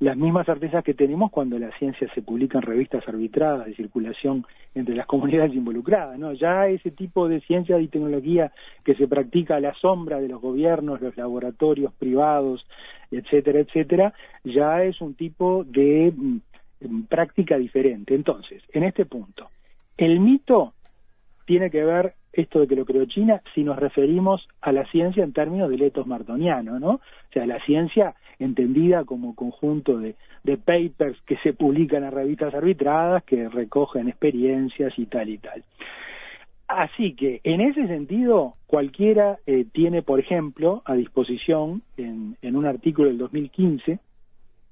las 0.00 0.16
mismas 0.16 0.46
certezas 0.46 0.82
que 0.82 0.94
tenemos 0.94 1.30
cuando 1.30 1.58
la 1.58 1.70
ciencia 1.78 2.08
se 2.14 2.22
publica 2.22 2.56
en 2.56 2.62
revistas 2.62 3.06
arbitradas 3.06 3.66
de 3.66 3.74
circulación 3.74 4.46
entre 4.74 4.94
las 4.94 5.06
comunidades 5.12 5.54
involucradas, 5.54 6.18
¿no? 6.18 6.32
Ya 6.32 6.66
ese 6.68 6.90
tipo 6.90 7.28
de 7.28 7.40
ciencia 7.42 7.78
y 7.78 7.88
tecnología 7.88 8.50
que 8.82 8.94
se 8.94 9.06
practica 9.06 9.56
a 9.56 9.60
la 9.60 9.74
sombra 9.74 10.18
de 10.18 10.28
los 10.28 10.40
gobiernos, 10.40 11.02
los 11.02 11.16
laboratorios 11.16 11.92
privados, 11.92 12.66
etcétera, 13.10 13.60
etcétera, 13.60 14.14
ya 14.42 14.82
es 14.84 15.00
un 15.02 15.14
tipo 15.14 15.64
de 15.64 16.12
mm, 16.16 17.02
práctica 17.08 17.58
diferente. 17.58 18.14
Entonces, 18.14 18.62
en 18.72 18.84
este 18.84 19.04
punto, 19.04 19.50
el 19.98 20.18
mito 20.18 20.72
tiene 21.44 21.70
que 21.70 21.84
ver 21.84 22.14
esto 22.32 22.60
de 22.60 22.68
que 22.68 22.76
lo 22.76 22.86
creó 22.86 23.04
China 23.04 23.42
si 23.54 23.64
nos 23.64 23.76
referimos 23.76 24.48
a 24.62 24.72
la 24.72 24.86
ciencia 24.86 25.24
en 25.24 25.32
términos 25.32 25.68
del 25.68 25.82
etos 25.82 26.06
martoniano, 26.06 26.78
¿no? 26.78 26.90
O 26.92 27.32
sea, 27.32 27.44
la 27.44 27.62
ciencia 27.66 28.14
entendida 28.40 29.04
como 29.04 29.34
conjunto 29.34 29.98
de, 29.98 30.16
de 30.42 30.56
papers 30.56 31.20
que 31.26 31.36
se 31.38 31.52
publican 31.52 32.04
en 32.04 32.10
revistas 32.10 32.54
arbitradas, 32.54 33.22
que 33.24 33.48
recogen 33.48 34.08
experiencias 34.08 34.92
y 34.98 35.06
tal 35.06 35.28
y 35.28 35.38
tal. 35.38 35.62
Así 36.66 37.14
que, 37.14 37.40
en 37.44 37.60
ese 37.60 37.86
sentido, 37.86 38.54
cualquiera 38.66 39.38
eh, 39.46 39.66
tiene, 39.72 40.02
por 40.02 40.20
ejemplo, 40.20 40.82
a 40.84 40.94
disposición 40.94 41.82
en, 41.96 42.36
en 42.42 42.56
un 42.56 42.64
artículo 42.64 43.08
del 43.08 43.18
2015, 43.18 43.98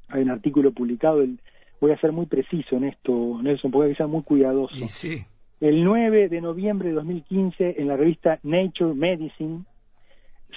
hay 0.09 0.23
un 0.23 0.31
artículo 0.31 0.73
publicado, 0.73 1.23
el, 1.23 1.41
voy 1.81 1.91
a 1.91 2.01
ser 2.01 2.13
muy 2.13 2.27
preciso 2.27 2.77
en 2.77 2.85
esto, 2.85 3.39
Nelson, 3.43 3.71
porque 3.71 3.87
hay 3.87 3.93
que 3.93 3.99
ser 3.99 4.07
muy 4.07 4.23
cuidadoso. 4.23 4.77
sí. 4.89 5.25
El 5.61 5.83
9 5.83 6.29
de 6.29 6.41
noviembre 6.41 6.91
de 6.91 6.95
2015, 6.95 7.81
en 7.81 7.89
la 7.89 7.97
revista 7.97 8.39
Nature 8.45 8.95
Medicine, 8.95 9.65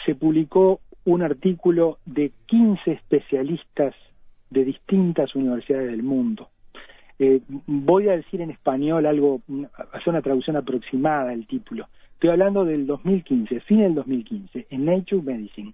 se 0.06 0.13
publicó 0.13 0.80
un 1.05 1.22
artículo 1.24 2.00
de 2.05 2.31
15 2.48 2.91
especialistas 2.91 3.96
de 4.50 4.65
distintas 4.65 5.36
universidades 5.36 5.89
del 5.89 6.03
mundo. 6.03 6.50
Eh, 7.20 7.41
voy 7.67 8.10
a 8.10 8.13
decir 8.13 8.41
en 8.41 8.51
español 8.51 9.05
algo, 9.05 9.41
hacer 9.93 10.10
una 10.10 10.22
traducción 10.22 10.55
aproximada 10.55 11.29
del 11.29 11.48
título. 11.48 11.88
Estoy 12.13 12.31
hablando 12.31 12.65
del 12.65 12.86
2015, 12.86 13.60
fin 13.62 13.81
del 13.81 13.96
2015, 13.96 14.67
en 14.70 14.86
Nature 14.86 15.22
Medicine. 15.22 15.74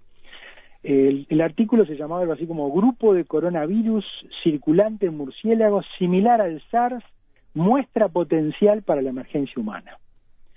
El, 0.82 1.26
el, 1.28 1.40
artículo 1.40 1.84
se 1.86 1.96
llamaba 1.96 2.20
algo 2.20 2.34
así 2.34 2.46
como 2.46 2.70
Grupo 2.70 3.12
de 3.12 3.24
coronavirus 3.24 4.04
circulante 4.42 5.06
en 5.06 5.16
murciélagos 5.16 5.84
similar 5.98 6.40
al 6.40 6.62
SARS 6.70 7.04
muestra 7.54 8.08
potencial 8.08 8.82
para 8.82 9.02
la 9.02 9.10
emergencia 9.10 9.54
humana. 9.56 9.98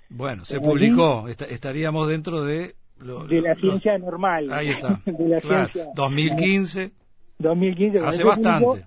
Bueno, 0.08 0.44
se 0.44 0.60
publicó, 0.60 1.26
estaríamos 1.28 2.08
dentro 2.08 2.44
de... 2.44 2.74
de 3.02 3.40
la 3.40 3.54
ciencia 3.56 3.98
normal. 3.98 4.52
Ahí 4.52 4.70
está. 4.70 5.00
de 5.06 5.28
la 5.28 5.40
ciencia, 5.40 5.86
2015. 5.94 6.92
2015. 7.38 7.98
Hace 8.00 8.24
bastante. 8.24 8.84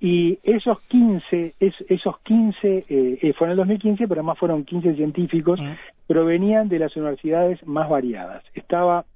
y 0.00 0.38
esos 0.42 0.80
15, 0.88 1.54
esos 1.58 2.18
15, 2.20 2.68
eh, 2.68 2.84
eh, 3.22 3.32
fueron 3.32 3.56
en 3.56 3.62
el 3.62 3.68
2015, 3.68 4.08
pero 4.08 4.20
además 4.20 4.38
fueron 4.38 4.64
15 4.64 4.94
científicos, 4.94 5.58
provenían 6.06 6.68
de 6.68 6.78
las 6.78 6.94
universidades 6.96 7.64
más 7.66 7.88
variadas. 7.88 8.42
Estaba 8.54 9.06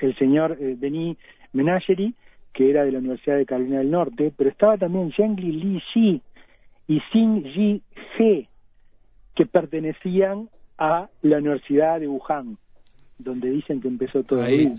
el 0.00 0.16
señor 0.16 0.56
eh, 0.60 0.76
Denis 0.78 1.16
Menageri, 1.52 2.14
que 2.52 2.70
era 2.70 2.84
de 2.84 2.92
la 2.92 2.98
Universidad 2.98 3.36
de 3.36 3.46
Carolina 3.46 3.78
del 3.78 3.90
Norte, 3.90 4.32
pero 4.36 4.50
estaba 4.50 4.76
también 4.76 5.12
Zhengli 5.12 5.52
Li 5.52 5.82
Xi, 5.92 6.22
y 6.88 7.00
Xin 7.12 7.44
Ji 7.44 7.82
He, 8.18 8.48
que 9.36 9.46
pertenecían 9.46 10.48
a 10.76 11.08
la 11.22 11.38
Universidad 11.38 12.00
de 12.00 12.08
Wuhan, 12.08 12.56
donde 13.22 13.50
dicen 13.50 13.80
que 13.80 13.88
empezó 13.88 14.22
todo 14.22 14.42
ahí. 14.42 14.72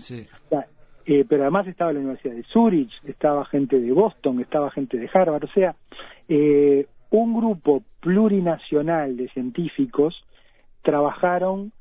Eh, 1.04 1.24
pero 1.28 1.42
además 1.42 1.66
estaba 1.66 1.92
la 1.92 1.98
Universidad 1.98 2.34
de 2.34 2.44
Zurich, 2.44 2.92
estaba 3.04 3.44
gente 3.46 3.80
de 3.80 3.90
Boston, 3.90 4.40
estaba 4.40 4.70
gente 4.70 4.98
de 4.98 5.10
Harvard, 5.12 5.44
o 5.44 5.48
sea, 5.48 5.74
eh, 6.28 6.86
un 7.10 7.34
grupo 7.34 7.82
plurinacional 7.98 9.16
de 9.16 9.28
científicos 9.30 10.24
trabajaron 10.82 11.72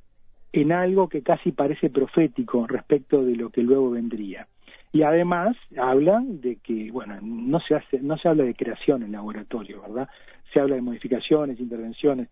en 0.53 0.71
algo 0.71 1.07
que 1.07 1.21
casi 1.21 1.51
parece 1.51 1.89
profético 1.89 2.65
respecto 2.67 3.23
de 3.23 3.35
lo 3.35 3.49
que 3.49 3.61
luego 3.61 3.91
vendría. 3.91 4.47
Y 4.91 5.03
además 5.03 5.55
hablan 5.77 6.41
de 6.41 6.57
que 6.57 6.91
bueno 6.91 7.17
no 7.21 7.61
se 7.61 7.75
hace 7.75 8.01
no 8.01 8.17
se 8.17 8.27
habla 8.27 8.43
de 8.43 8.53
creación 8.53 9.03
en 9.03 9.13
laboratorio 9.13 9.81
verdad 9.81 10.09
se 10.51 10.59
habla 10.59 10.75
de 10.75 10.81
modificaciones 10.81 11.59
intervenciones. 11.59 12.27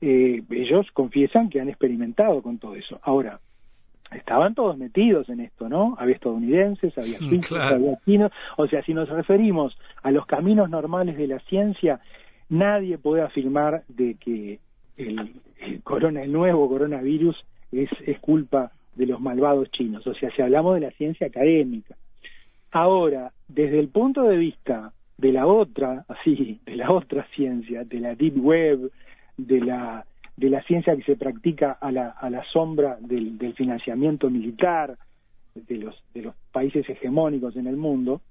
Eh, 0.00 0.42
ellos 0.50 0.86
confiesan 0.92 1.48
que 1.48 1.60
han 1.60 1.68
experimentado 1.68 2.42
con 2.42 2.58
todo 2.58 2.74
eso. 2.74 2.98
Ahora 3.02 3.38
estaban 4.12 4.54
todos 4.54 4.76
metidos 4.76 5.28
en 5.28 5.40
esto 5.40 5.68
no 5.68 5.96
había 5.98 6.14
estadounidenses 6.14 6.96
había 6.98 7.18
mm, 7.20 7.28
suizos 7.28 7.60
había 7.60 7.98
chinos. 8.04 8.32
O 8.56 8.66
sea 8.66 8.82
si 8.82 8.94
nos 8.94 9.08
referimos 9.08 9.76
a 10.02 10.10
los 10.10 10.26
caminos 10.26 10.70
normales 10.70 11.16
de 11.16 11.26
la 11.26 11.38
ciencia 11.40 12.00
nadie 12.48 12.98
puede 12.98 13.22
afirmar 13.22 13.84
de 13.88 14.14
que 14.14 14.58
el, 14.96 15.34
el 15.60 15.82
corona 15.82 16.22
el 16.22 16.32
nuevo 16.32 16.68
coronavirus 16.68 17.36
es, 17.72 17.90
es 18.06 18.18
culpa 18.18 18.72
de 18.94 19.06
los 19.06 19.20
malvados 19.20 19.70
chinos, 19.70 20.06
o 20.06 20.14
sea, 20.14 20.30
si 20.30 20.42
hablamos 20.42 20.74
de 20.74 20.80
la 20.80 20.90
ciencia 20.92 21.26
académica. 21.26 21.96
Ahora, 22.70 23.32
desde 23.48 23.78
el 23.78 23.88
punto 23.88 24.22
de 24.24 24.36
vista 24.36 24.92
de 25.18 25.32
la 25.32 25.46
otra, 25.46 26.04
así, 26.08 26.60
de 26.66 26.76
la 26.76 26.90
otra 26.90 27.26
ciencia, 27.34 27.84
de 27.84 28.00
la 28.00 28.14
deep 28.14 28.36
web, 28.38 28.90
de 29.36 29.60
la 29.60 30.04
de 30.40 30.48
la 30.48 30.62
ciencia 30.62 30.96
que 30.96 31.02
se 31.02 31.16
practica 31.16 31.72
a 31.72 31.92
la, 31.92 32.08
a 32.08 32.30
la 32.30 32.42
sombra 32.44 32.96
del, 32.98 33.36
del 33.36 33.52
financiamiento 33.52 34.30
militar 34.30 34.96
de 35.54 35.76
los, 35.76 36.02
de 36.14 36.22
los 36.22 36.34
países 36.50 36.88
hegemónicos 36.88 37.56
en 37.56 37.66
el 37.66 37.76
mundo, 37.76 38.22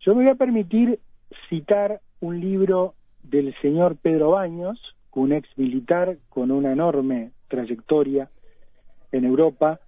yo 0.00 0.14
me 0.14 0.22
voy 0.22 0.32
a 0.32 0.36
permitir 0.36 1.00
citar 1.48 2.00
un 2.20 2.38
libro 2.38 2.94
del 3.24 3.52
señor 3.60 3.96
Pedro 3.96 4.30
Baños, 4.30 4.78
un 5.14 5.32
ex 5.32 5.48
militar 5.58 6.16
con 6.28 6.52
una 6.52 6.70
enorme 6.70 7.32
trayectoria 7.48 8.30
en 9.10 9.24
Europa, 9.24 9.80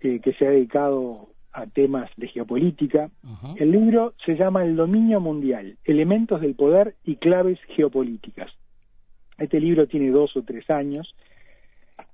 eh, 0.00 0.20
que 0.20 0.34
se 0.34 0.46
ha 0.46 0.50
dedicado 0.50 1.28
a 1.52 1.66
temas 1.66 2.10
de 2.18 2.28
geopolítica. 2.28 3.10
El 3.56 3.72
libro 3.72 4.12
se 4.26 4.36
llama 4.36 4.62
El 4.62 4.76
dominio 4.76 5.20
mundial, 5.20 5.78
elementos 5.84 6.42
del 6.42 6.54
poder 6.54 6.96
y 7.02 7.16
claves 7.16 7.58
geopolíticas. 7.76 8.52
Este 9.42 9.58
libro 9.58 9.88
tiene 9.88 10.10
dos 10.10 10.36
o 10.36 10.42
tres 10.42 10.70
años. 10.70 11.12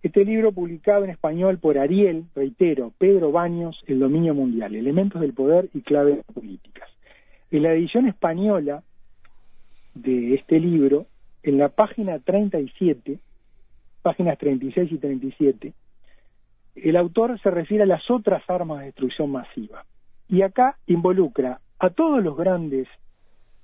Este 0.03 0.25
libro 0.25 0.51
publicado 0.51 1.05
en 1.05 1.11
español 1.11 1.59
por 1.59 1.77
Ariel, 1.77 2.25
reitero, 2.35 2.95
Pedro 2.97 3.33
Baños, 3.33 3.83
El 3.87 4.01
dominio 4.01 4.35
mundial, 4.35 4.75
elementos 4.75 5.21
del 5.21 5.35
poder 5.35 5.69
y 5.75 5.83
claves 5.83 6.25
políticas. 6.33 6.89
En 7.51 7.65
la 7.65 7.75
edición 7.75 8.07
española 8.07 8.83
de 9.95 10.37
este 10.37 10.59
libro, 10.59 11.07
en 11.43 11.59
la 11.59 11.69
página 11.69 12.19
37, 12.19 13.19
páginas 14.01 14.39
36 14.39 14.91
y 14.91 14.97
37, 14.97 15.73
el 16.77 16.97
autor 16.97 17.39
se 17.41 17.51
refiere 17.51 17.83
a 17.83 17.87
las 17.87 18.11
otras 18.11 18.43
armas 18.49 18.81
de 18.81 18.87
destrucción 18.87 19.31
masiva. 19.31 19.85
Y 20.31 20.41
acá 20.41 20.79
involucra 20.87 21.61
a 21.79 21.91
todos 21.91 22.25
los 22.25 22.39
grandes 22.39 22.89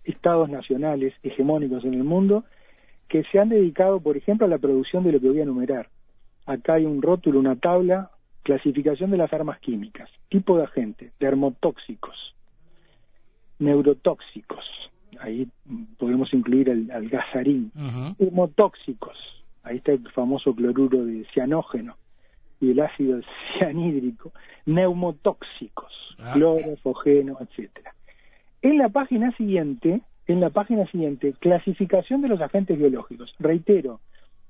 estados 0.04 0.50
nacionales 0.50 1.14
hegemónicos 1.22 1.82
en 1.86 1.94
el 1.94 2.04
mundo 2.04 2.44
que 3.14 3.22
se 3.30 3.38
han 3.38 3.48
dedicado, 3.48 4.00
por 4.00 4.16
ejemplo, 4.16 4.44
a 4.44 4.50
la 4.50 4.58
producción 4.58 5.04
de 5.04 5.12
lo 5.12 5.20
que 5.20 5.28
voy 5.28 5.38
a 5.38 5.44
enumerar. 5.44 5.88
Acá 6.46 6.74
hay 6.74 6.84
un 6.84 7.00
rótulo, 7.00 7.38
una 7.38 7.54
tabla, 7.54 8.10
clasificación 8.42 9.12
de 9.12 9.16
las 9.18 9.32
armas 9.32 9.60
químicas, 9.60 10.10
tipo 10.30 10.58
de 10.58 10.64
agente, 10.64 11.12
dermotóxicos, 11.20 12.34
neurotóxicos, 13.60 14.64
ahí 15.20 15.46
podemos 15.96 16.34
incluir 16.34 16.68
al, 16.68 17.08
gasarín, 17.08 17.70
hemotóxicos, 18.18 19.16
ahí 19.62 19.76
está 19.76 19.92
el 19.92 20.10
famoso 20.10 20.52
cloruro 20.52 21.06
de 21.06 21.24
cianógeno, 21.32 21.96
y 22.60 22.72
el 22.72 22.80
ácido 22.80 23.20
cianhídrico, 23.58 24.32
neumotóxicos, 24.66 26.16
ah. 26.18 26.32
cloro, 26.32 26.76
fogeno, 26.82 27.36
etcétera. 27.38 27.94
En 28.60 28.76
la 28.76 28.88
página 28.88 29.30
siguiente, 29.36 30.00
en 30.26 30.40
la 30.40 30.50
página 30.50 30.86
siguiente, 30.86 31.34
clasificación 31.38 32.22
de 32.22 32.28
los 32.28 32.40
agentes 32.40 32.78
biológicos. 32.78 33.34
Reitero, 33.38 34.00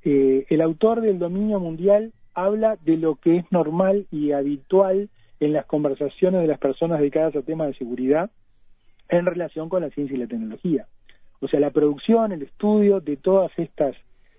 eh, 0.04 0.46
el 0.48 0.60
autor 0.60 1.00
del 1.00 1.18
dominio 1.18 1.58
mundial 1.60 2.12
habla 2.34 2.76
de 2.84 2.96
lo 2.96 3.16
que 3.16 3.38
es 3.38 3.52
normal 3.52 4.06
y 4.10 4.32
habitual 4.32 5.08
en 5.40 5.52
las 5.52 5.66
conversaciones 5.66 6.40
de 6.42 6.46
las 6.46 6.58
personas 6.58 7.00
dedicadas 7.00 7.34
a 7.36 7.42
temas 7.42 7.68
de 7.68 7.74
seguridad 7.74 8.30
en 9.08 9.26
relación 9.26 9.68
con 9.68 9.82
la 9.82 9.90
ciencia 9.90 10.16
y 10.16 10.20
la 10.20 10.26
tecnología. 10.26 10.86
O 11.40 11.48
sea, 11.48 11.60
la 11.60 11.70
producción, 11.70 12.32
el 12.32 12.42
estudio 12.42 13.00
de 13.00 13.16
todas 13.16 13.50
estas 13.58 13.96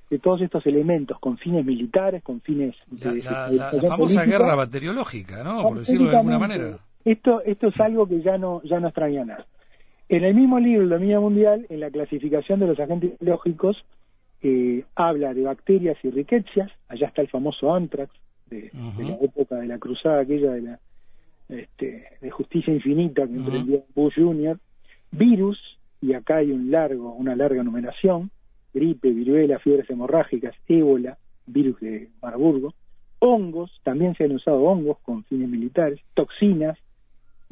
de 0.09 0.19
todos 0.19 0.39
estos 0.41 0.63
elementos 0.67 1.17
con 1.19 1.37
fines 1.39 1.65
militares, 1.65 2.21
con 2.21 2.39
fines 2.41 2.75
de 2.85 3.23
la, 3.23 3.71
famosa 3.87 4.23
guerra 4.23 4.53
bacteriológica, 4.53 5.43
¿no? 5.43 5.63
Por 5.63 5.79
decirlo 5.79 6.11
de 6.11 6.17
alguna 6.17 6.37
manera. 6.37 6.77
Esto 7.03 7.41
esto 7.43 7.67
es 7.67 7.79
algo 7.79 8.07
que 8.07 8.21
ya 8.21 8.37
no 8.37 8.61
ya 8.63 8.79
no 8.79 8.87
extraña 8.87 9.25
nada. 9.25 9.45
En 10.07 10.23
el 10.23 10.35
mismo 10.35 10.59
libro, 10.59 10.83
El 10.83 10.89
dominio 10.89 11.21
mundial, 11.21 11.65
en 11.69 11.79
la 11.79 11.89
clasificación 11.89 12.59
de 12.59 12.67
los 12.67 12.79
agentes 12.79 13.17
biológicos, 13.19 13.83
eh, 14.41 14.83
habla 14.95 15.33
de 15.33 15.43
bacterias 15.43 15.97
y 16.03 16.11
riquecias. 16.11 16.71
Allá 16.87 17.07
está 17.07 17.21
el 17.21 17.29
famoso 17.29 17.73
anthrax 17.73 18.13
de, 18.49 18.69
la 18.73 19.15
época 19.21 19.55
de 19.55 19.67
la 19.67 19.79
cruzada 19.79 20.21
aquella 20.21 20.51
de 20.51 20.61
la 20.61 20.79
este, 21.49 22.03
de 22.21 22.31
justicia 22.31 22.73
infinita 22.73 23.27
que 23.27 23.33
emprendió 23.33 23.83
Bush 23.95 24.15
Jr. 24.15 24.59
Virus 25.11 25.59
y 26.01 26.13
acá 26.13 26.37
hay 26.37 26.51
un 26.51 26.69
largo 26.71 27.13
una 27.13 27.35
larga 27.35 27.63
numeración 27.63 28.31
gripe, 28.75 29.09
viruela, 29.11 29.57
fiebres 29.59 29.89
hemorrágicas, 29.89 30.53
ébola, 30.67 31.17
virus 31.47 31.79
de 31.79 32.09
Marburgo, 32.21 32.73
hongos, 33.19 33.71
también 33.83 34.15
se 34.15 34.25
han 34.25 34.33
usado 34.33 34.61
hongos 34.63 34.97
con 34.99 35.23
fines 35.23 35.49
militares, 35.49 35.99
toxinas, 36.13 36.77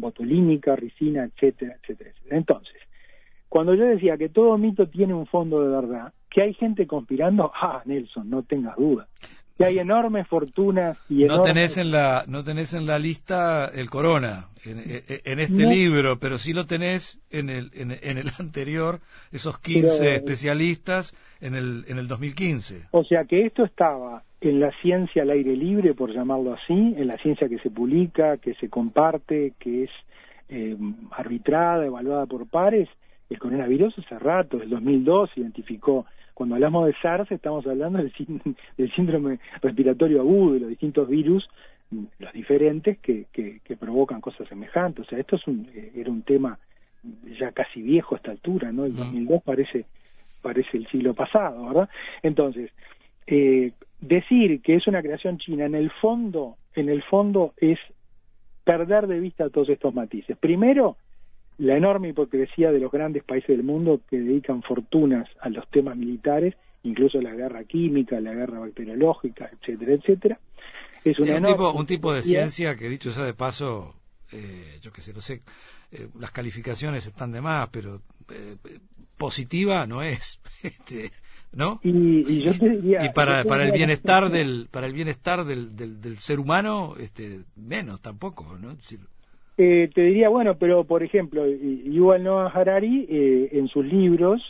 botulínica, 0.03 0.75
ricina, 0.75 1.24
etcétera, 1.24 1.75
etcétera, 1.81 2.12
etcétera. 2.12 2.38
Entonces, 2.38 2.75
cuando 3.50 3.74
yo 3.74 3.86
decía 3.86 4.17
que 4.17 4.29
todo 4.29 4.57
mito 4.57 4.88
tiene 4.88 5.13
un 5.13 5.25
fondo 5.25 5.62
de 5.62 5.69
verdad, 5.69 6.13
que 6.29 6.41
hay 6.41 6.53
gente 6.53 6.88
conspirando, 6.88 7.51
ah, 7.53 7.81
Nelson, 7.86 8.29
no 8.29 8.43
tengas 8.43 8.75
duda 8.77 9.07
que 9.63 9.70
hay 9.70 9.79
enormes 9.79 10.27
fortunas 10.27 10.98
y 11.10 11.25
no 11.25 11.41
tenés 11.41 11.77
en 11.77 11.91
la 11.91 12.25
no 12.27 12.43
tenés 12.43 12.74
en 12.74 12.86
la 12.86 13.00
lista 13.00 13.65
el 13.65 13.89
corona 13.89 14.48
en, 14.65 15.39
este 15.39 15.65
libro 15.65 16.20
pero 16.20 16.38
sí 16.38 16.53
lo 16.53 16.65
tenés 16.65 17.20
en 17.29 17.50
el 17.50 17.72
en, 17.74 18.17
el 18.17 18.29
anterior 18.39 19.00
esos 19.32 19.60
15 19.60 20.15
especialistas 20.15 21.15
en 21.41 21.55
el 21.55 21.86
en 21.88 21.98
el 21.98 22.08
2015 22.08 22.88
o 22.91 23.03
sea 23.03 23.25
que 23.25 23.46
esto 23.46 23.63
estaba 23.63 24.24
en 24.41 24.60
la 24.60 24.72
ciencia 24.82 25.24
al 25.24 25.32
aire 25.32 25.55
libre 25.55 25.93
por 25.93 26.13
llamarlo 26.13 26.53
así 26.53 26.74
en 26.98 27.08
la 27.08 27.17
ciencia 27.17 27.48
que 27.48 27.60
se 27.60 27.70
publica 27.70 28.38
que 28.38 28.53
se 28.55 28.70
comparte 28.70 29.53
que 29.60 29.84
es 29.86 29.89
eh, 30.50 30.77
arbitrada 31.12 31.86
evaluada 31.86 32.25
por 32.27 32.48
pares. 32.48 32.88
El 33.29 33.39
coronavirus 33.39 33.98
hace 33.98 34.20
rato 34.20 34.62
el 34.62 34.70
2002 34.70 35.32
identificó 35.38 36.05
cuando 36.33 36.55
hablamos 36.55 36.87
de 36.87 36.95
SARS 37.01 37.31
estamos 37.31 37.65
hablando 37.67 37.99
del, 37.99 38.11
síndrome 38.95 39.39
respiratorio 39.61 40.21
agudo, 40.21 40.53
de 40.53 40.59
los 40.61 40.69
distintos 40.69 41.07
virus, 41.07 41.47
los 42.19 42.33
diferentes 42.33 42.97
que, 42.99 43.25
que, 43.31 43.77
provocan 43.77 44.21
cosas 44.21 44.47
semejantes. 44.47 45.05
O 45.05 45.09
sea, 45.09 45.19
esto 45.19 45.35
es 45.35 45.47
un, 45.47 45.69
eh, 45.73 45.91
era 45.95 46.09
un 46.09 46.23
tema 46.23 46.57
ya 47.39 47.51
casi 47.51 47.81
viejo 47.81 48.15
a 48.15 48.17
esta 48.17 48.31
altura, 48.31 48.71
¿no? 48.71 48.85
El 48.85 48.95
2002 48.95 49.43
parece, 49.43 49.85
parece 50.41 50.77
el 50.77 50.87
siglo 50.87 51.13
pasado, 51.13 51.67
¿verdad? 51.67 51.89
Entonces, 52.23 52.71
eh, 53.27 53.71
decir 53.99 54.61
que 54.61 54.75
es 54.75 54.87
una 54.87 55.01
creación 55.01 55.37
china, 55.37 55.65
en 55.65 55.75
el 55.75 55.91
fondo, 55.91 56.57
en 56.75 56.89
el 56.89 57.03
fondo 57.03 57.53
es 57.57 57.79
perder 58.63 59.07
de 59.07 59.19
vista 59.19 59.49
todos 59.49 59.69
estos 59.69 59.93
matices. 59.93 60.37
Primero, 60.37 60.97
la 61.57 61.77
enorme 61.77 62.10
hipocresía 62.10 62.72
de 62.72 62.79
los 62.79 62.91
grandes 62.91 63.24
países 63.24 63.50
del 63.50 63.63
mundo 63.63 64.01
que 64.10 64.19
dedican 64.19 64.62
fortunas 64.63 65.27
a 65.39 65.50
los 65.50 65.67
temas 65.69 65.95
militares, 65.95 66.55
incluso 66.83 67.22
la 67.22 67.33
guerra 67.33 67.63
química, 67.63 68.19
la 68.19 68.33
guerra 68.33 68.60
bacteriológica, 68.60 69.50
etcétera, 69.60 69.93
etcétera. 69.93 70.39
Es 71.03 71.19
un, 71.19 71.27
tipo, 71.27 71.74
un 71.74 71.86
tipo 71.86 72.13
de 72.13 72.22
ciencia 72.22 72.75
que, 72.75 72.88
dicho 72.88 73.12
sea 73.12 73.25
de 73.25 73.33
paso, 73.33 73.95
eh, 74.31 74.77
yo 74.81 74.91
qué 74.91 75.01
sé, 75.01 75.13
no 75.13 75.19
sé, 75.19 75.41
eh, 75.91 76.07
las 76.19 76.31
calificaciones 76.31 77.05
están 77.05 77.31
de 77.31 77.41
más, 77.41 77.67
pero 77.69 78.01
eh, 78.31 78.55
positiva 79.17 79.86
no 79.86 80.01
es. 80.01 80.39
Este, 80.63 81.12
¿no? 81.51 81.79
Y, 81.83 82.43
yo 82.43 82.57
te 82.57 82.65
y 82.65 83.10
para, 83.13 83.43
para 83.43 83.65
el 83.65 83.72
bienestar 83.72 84.29
del 84.29 84.69
para 84.72 84.88
el 84.88 84.93
bienestar 84.93 85.45
del, 85.45 85.75
del, 85.75 86.01
del, 86.01 86.17
ser 86.17 86.39
humano 86.39 86.95
este 86.98 87.41
menos 87.55 88.01
tampoco 88.01 88.57
no 88.57 88.75
eh, 89.57 89.89
te 89.93 90.01
diría, 90.01 90.29
bueno, 90.29 90.55
pero 90.57 90.83
por 90.83 91.03
ejemplo, 91.03 91.45
Yuval 91.48 92.24
Noah 92.24 92.50
Harari, 92.50 93.05
eh, 93.10 93.50
en 93.53 93.67
sus 93.67 93.86
libros, 93.86 94.41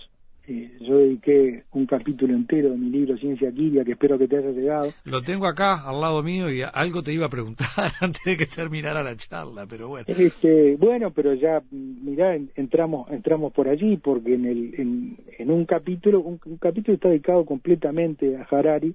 eh, 0.46 0.72
yo 0.82 0.98
dediqué 0.98 1.64
un 1.72 1.86
capítulo 1.86 2.34
entero 2.34 2.72
de 2.72 2.78
mi 2.78 2.90
libro 2.90 3.18
Ciencia 3.18 3.50
Quiria, 3.52 3.86
que 3.86 3.94
espero 3.94 4.18
que 4.18 4.28
te 4.28 4.38
haya 4.38 4.50
llegado. 4.50 4.92
Lo 5.06 5.22
tengo 5.22 5.48
acá, 5.48 5.88
al 5.88 6.02
lado 6.02 6.22
mío, 6.22 6.52
y 6.52 6.62
algo 6.62 7.02
te 7.02 7.14
iba 7.14 7.28
a 7.28 7.30
preguntar 7.30 7.68
antes 8.02 8.22
de 8.26 8.36
que 8.36 8.46
terminara 8.46 9.04
la 9.04 9.16
charla, 9.16 9.66
pero 9.70 9.88
bueno. 9.88 10.06
Este, 10.08 10.76
bueno, 10.76 11.12
pero 11.12 11.34
ya, 11.34 11.62
mirá, 11.72 12.36
entramos 12.56 13.10
entramos 13.10 13.54
por 13.54 13.70
allí, 13.70 13.96
porque 13.96 14.34
en, 14.34 14.46
el, 14.46 14.76
en, 14.78 15.18
en 15.38 15.52
un 15.52 15.66
capítulo, 15.66 16.20
un, 16.20 16.40
un 16.46 16.58
capítulo 16.58 16.96
está 16.96 17.08
dedicado 17.08 17.46
completamente 17.46 18.36
a 18.36 18.44
Harari, 18.44 18.94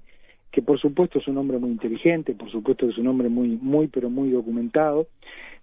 que 0.51 0.61
por 0.61 0.79
supuesto 0.79 1.19
es 1.19 1.27
un 1.27 1.37
hombre 1.37 1.57
muy 1.57 1.71
inteligente, 1.71 2.33
por 2.33 2.51
supuesto 2.51 2.87
es 2.87 2.97
un 2.97 3.07
hombre 3.07 3.29
muy, 3.29 3.57
muy, 3.61 3.87
pero 3.87 4.09
muy 4.09 4.29
documentado, 4.29 5.07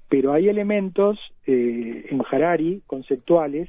pero 0.08 0.32
hay 0.32 0.48
elementos 0.48 1.18
eh, 1.46 2.06
en 2.10 2.22
Harari 2.30 2.82
conceptuales 2.86 3.68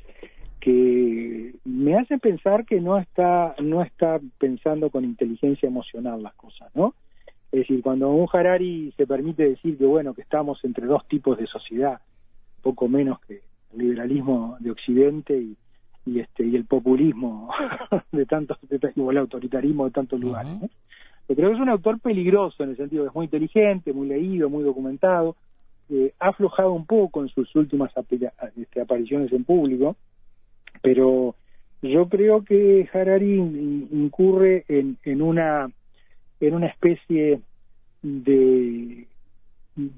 que 0.60 1.56
me 1.66 1.96
hacen 1.96 2.20
pensar 2.20 2.66
que 2.66 2.82
no 2.82 2.98
está 2.98 3.56
no 3.62 3.82
está 3.82 4.20
pensando 4.38 4.90
con 4.90 5.04
inteligencia 5.04 5.68
emocional 5.68 6.22
las 6.22 6.34
cosas, 6.34 6.70
¿no? 6.76 6.94
Es 7.52 7.62
decir, 7.62 7.82
cuando 7.82 8.10
un 8.10 8.28
Harari 8.32 8.94
se 8.98 9.08
permite 9.08 9.50
decir 9.50 9.78
que 9.78 9.86
bueno 9.86 10.14
que 10.14 10.22
estamos 10.22 10.64
entre 10.64 10.86
dos 10.86 11.08
tipos 11.08 11.38
de 11.38 11.48
sociedad, 11.48 12.02
poco 12.62 12.88
menos 12.88 13.20
que 13.22 13.42
el 13.74 13.80
liberalismo 13.80 14.58
de 14.60 14.72
Occidente 14.72 15.38
y, 15.38 15.56
y 16.06 16.20
este 16.20 16.46
y 16.46 16.56
el 16.56 16.66
populismo 16.66 17.50
de 18.12 18.26
tantos 18.26 18.58
de, 18.64 18.94
o 18.98 19.12
el 19.12 19.18
autoritarismo 19.18 19.86
de 19.86 19.92
tantos 19.92 20.20
lugares. 20.20 20.60
Yo 21.30 21.36
creo 21.36 21.50
que 21.50 21.56
es 21.56 21.62
un 21.62 21.70
autor 21.70 22.00
peligroso 22.00 22.64
en 22.64 22.72
el 22.72 22.78
sentido 22.78 23.04
que 23.04 23.10
es 23.10 23.16
muy 23.16 23.26
inteligente, 23.26 23.92
muy 23.92 24.08
leído, 24.08 24.50
muy 24.50 24.64
documentado, 24.64 25.36
eh, 25.90 26.14
ha 26.20 26.30
aflojado 26.30 26.74
un 26.74 26.86
poco 26.86 27.22
en 27.22 27.30
sus 27.30 27.56
últimas 27.56 27.92
este, 28.56 28.82
apariciones 28.82 29.32
en 29.32 29.44
público, 29.44 29.96
pero 30.82 31.36
yo 31.82 32.10
creo 32.10 32.44
que 32.44 32.90
Harari 32.92 33.36
incurre 33.36 34.66
en, 34.68 34.98
en 35.04 35.22
una 35.22 35.70
en 36.40 36.54
una 36.54 36.68
especie 36.68 37.42
de 38.02 39.08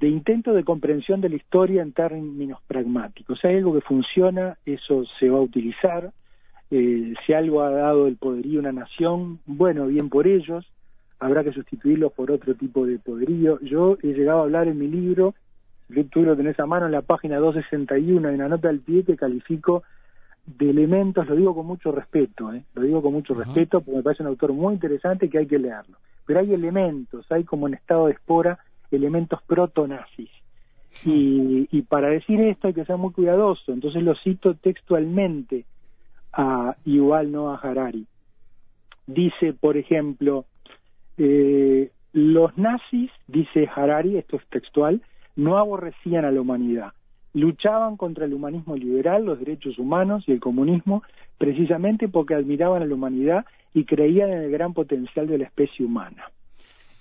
intento 0.08 0.54
de 0.54 0.64
comprensión 0.64 1.22
de 1.22 1.30
la 1.30 1.36
historia 1.36 1.82
en 1.82 1.94
términos 1.94 2.60
pragmáticos. 2.68 3.40
Si 3.40 3.48
hay 3.48 3.58
algo 3.58 3.74
que 3.74 3.82
funciona, 3.82 4.58
eso 4.66 5.04
se 5.20 5.30
va 5.30 5.40
a 5.40 5.42
utilizar. 5.42 6.12
Eh, 6.72 7.14
si 7.26 7.34
algo 7.34 7.62
ha 7.62 7.72
dado 7.72 8.08
el 8.08 8.18
poderío 8.18 8.60
a 8.60 8.62
una 8.62 8.72
nación, 8.72 9.40
bueno, 9.46 9.88
bien 9.88 10.10
por 10.10 10.28
ellos. 10.28 10.66
Habrá 11.20 11.44
que 11.44 11.52
sustituirlo 11.52 12.10
por 12.12 12.32
otro 12.32 12.56
tipo 12.56 12.86
de 12.86 13.00
poderío. 13.00 13.60
Yo 13.62 13.98
he 14.04 14.08
llegado 14.14 14.40
a 14.40 14.44
hablar 14.44 14.68
en 14.68 14.78
mi 14.78 14.88
libro 14.88 15.34
tú 16.12 16.24
lo 16.24 16.36
tenés 16.36 16.60
a 16.60 16.66
mano 16.66 16.86
en 16.86 16.92
la 16.92 17.02
página 17.02 17.38
261, 17.38 18.30
en 18.30 18.38
la 18.38 18.48
nota 18.48 18.68
del 18.68 18.80
pie 18.80 19.04
que 19.04 19.18
califico 19.18 19.84
de 20.46 20.70
elementos, 20.70 21.28
lo 21.28 21.36
digo 21.36 21.54
con 21.54 21.66
mucho 21.66 21.92
respeto, 21.92 22.54
¿eh? 22.54 22.64
lo 22.74 22.82
digo 22.82 23.02
con 23.02 23.14
mucho 23.14 23.34
respeto 23.34 23.82
porque 23.82 23.98
me 23.98 24.04
parece 24.04 24.24
un 24.24 24.30
autor 24.30 24.54
muy 24.54 24.74
interesante 24.74 25.30
que 25.30 25.38
hay 25.38 25.48
que 25.48 25.60
leerlo. 25.60 25.98
Pero 26.26 26.40
hay 26.40 26.54
elementos, 26.54 27.32
hay 27.32 27.44
como 27.44 27.68
en 27.68 27.76
estado 27.76 28.08
de 28.08 28.14
espora 28.14 28.60
elementos 28.92 29.42
proto-nazis. 29.44 30.30
Y, 31.06 31.68
y 31.72 31.82
para 31.84 32.10
decir 32.10 32.42
esto 32.42 32.68
hay 32.68 32.74
que 32.74 32.86
ser 32.86 32.98
muy 32.98 33.12
cuidadoso, 33.12 33.72
entonces 33.72 34.02
lo 34.02 34.16
cito 34.16 34.56
textualmente 34.56 35.66
a 36.34 36.76
igual 36.86 37.32
no 37.32 37.52
a 37.52 37.58
Harari. 37.58 38.08
Dice, 39.06 39.54
por 39.54 39.78
ejemplo, 39.78 40.46
eh, 41.18 41.92
los 42.14 42.58
nazis, 42.58 43.12
dice 43.28 43.70
Harari, 43.74 44.18
esto 44.18 44.38
es 44.38 44.48
textual, 44.48 45.02
no 45.36 45.58
aborrecían 45.58 46.26
a 46.26 46.32
la 46.32 46.42
humanidad, 46.42 46.94
luchaban 47.34 47.98
contra 47.98 48.26
el 48.26 48.34
humanismo 48.34 48.76
liberal, 48.76 49.26
los 49.26 49.40
derechos 49.40 49.78
humanos 49.78 50.24
y 50.28 50.32
el 50.32 50.40
comunismo, 50.40 51.04
precisamente 51.38 52.08
porque 52.08 52.36
admiraban 52.36 52.82
a 52.82 52.86
la 52.86 52.96
humanidad 52.96 53.46
y 53.74 53.86
creían 53.86 54.32
en 54.32 54.40
el 54.40 54.52
gran 54.52 54.74
potencial 54.74 55.28
de 55.28 55.38
la 55.38 55.46
especie 55.46 55.86
humana. 55.86 56.32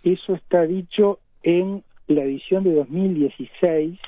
Eso 0.03 0.35
está 0.35 0.63
dicho 0.63 1.19
en 1.43 1.83
la 2.07 2.23
edición 2.23 2.65
de 2.65 2.75
2016 2.75 3.99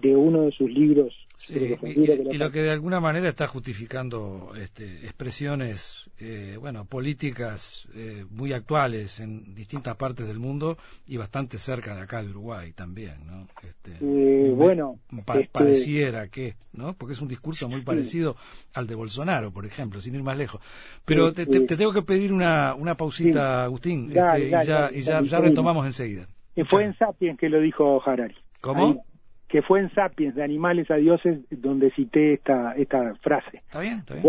de 0.00 0.16
uno 0.16 0.42
de 0.42 0.52
sus 0.52 0.70
libros 0.70 1.14
y, 1.48 2.36
lo 2.38 2.50
que 2.50 2.62
de 2.62 2.70
alguna 2.70 2.98
manera 2.98 3.28
está 3.28 3.46
justificando 3.46 4.52
este, 4.58 5.04
expresiones, 5.04 6.10
eh, 6.18 6.56
bueno, 6.58 6.86
políticas 6.86 7.86
eh, 7.94 8.24
muy 8.30 8.52
actuales 8.52 9.20
en 9.20 9.54
distintas 9.54 9.96
partes 9.96 10.26
del 10.26 10.38
mundo 10.38 10.76
y 11.06 11.18
bastante 11.18 11.58
cerca 11.58 11.94
de 11.94 12.02
acá 12.02 12.22
de 12.22 12.30
Uruguay 12.30 12.72
también, 12.72 13.14
¿no? 13.26 13.46
Este, 13.62 13.92
eh, 14.00 14.50
bueno, 14.50 14.98
este 15.10 15.48
pareciera 15.52 16.28
que, 16.28 16.54
¿no? 16.72 16.94
Porque 16.94 17.12
es 17.12 17.20
un 17.20 17.28
discurso 17.28 17.68
muy 17.68 17.82
parecido 17.82 18.36
al 18.74 18.86
de 18.86 18.94
Bolsonaro, 18.94 19.52
por 19.52 19.66
ejemplo, 19.66 20.00
sin 20.00 20.14
ir 20.14 20.22
más 20.22 20.38
lejos. 20.38 20.60
Pero 21.04 21.32
te, 21.32 21.46
tengo 21.46 21.92
que 21.92 22.02
pedir 22.02 22.32
una, 22.32 22.74
una 22.74 22.96
pausita, 22.96 23.62
Agustín, 23.62 24.08
este, 24.08 24.46
y, 24.46 24.50
ya, 24.50 24.90
y 24.92 25.02
ya, 25.02 25.20
ya 25.20 25.38
retomamos 25.38 25.84
enseguida. 25.86 26.26
Fue 26.70 26.84
en 26.84 26.96
Sapiens 26.96 27.38
que 27.38 27.50
lo 27.50 27.60
dijo 27.60 28.02
Harari. 28.04 28.34
¿Cómo? 28.62 29.04
Que 29.48 29.62
fue 29.62 29.80
en 29.80 29.90
Sapiens, 29.94 30.34
de 30.34 30.42
animales 30.42 30.90
a 30.90 30.96
dioses, 30.96 31.38
donde 31.50 31.90
cité 31.92 32.34
esta, 32.34 32.72
esta 32.72 33.14
frase. 33.22 33.58
Está 33.58 33.78
bien, 33.80 34.00
está 34.00 34.14
bien. 34.14 34.26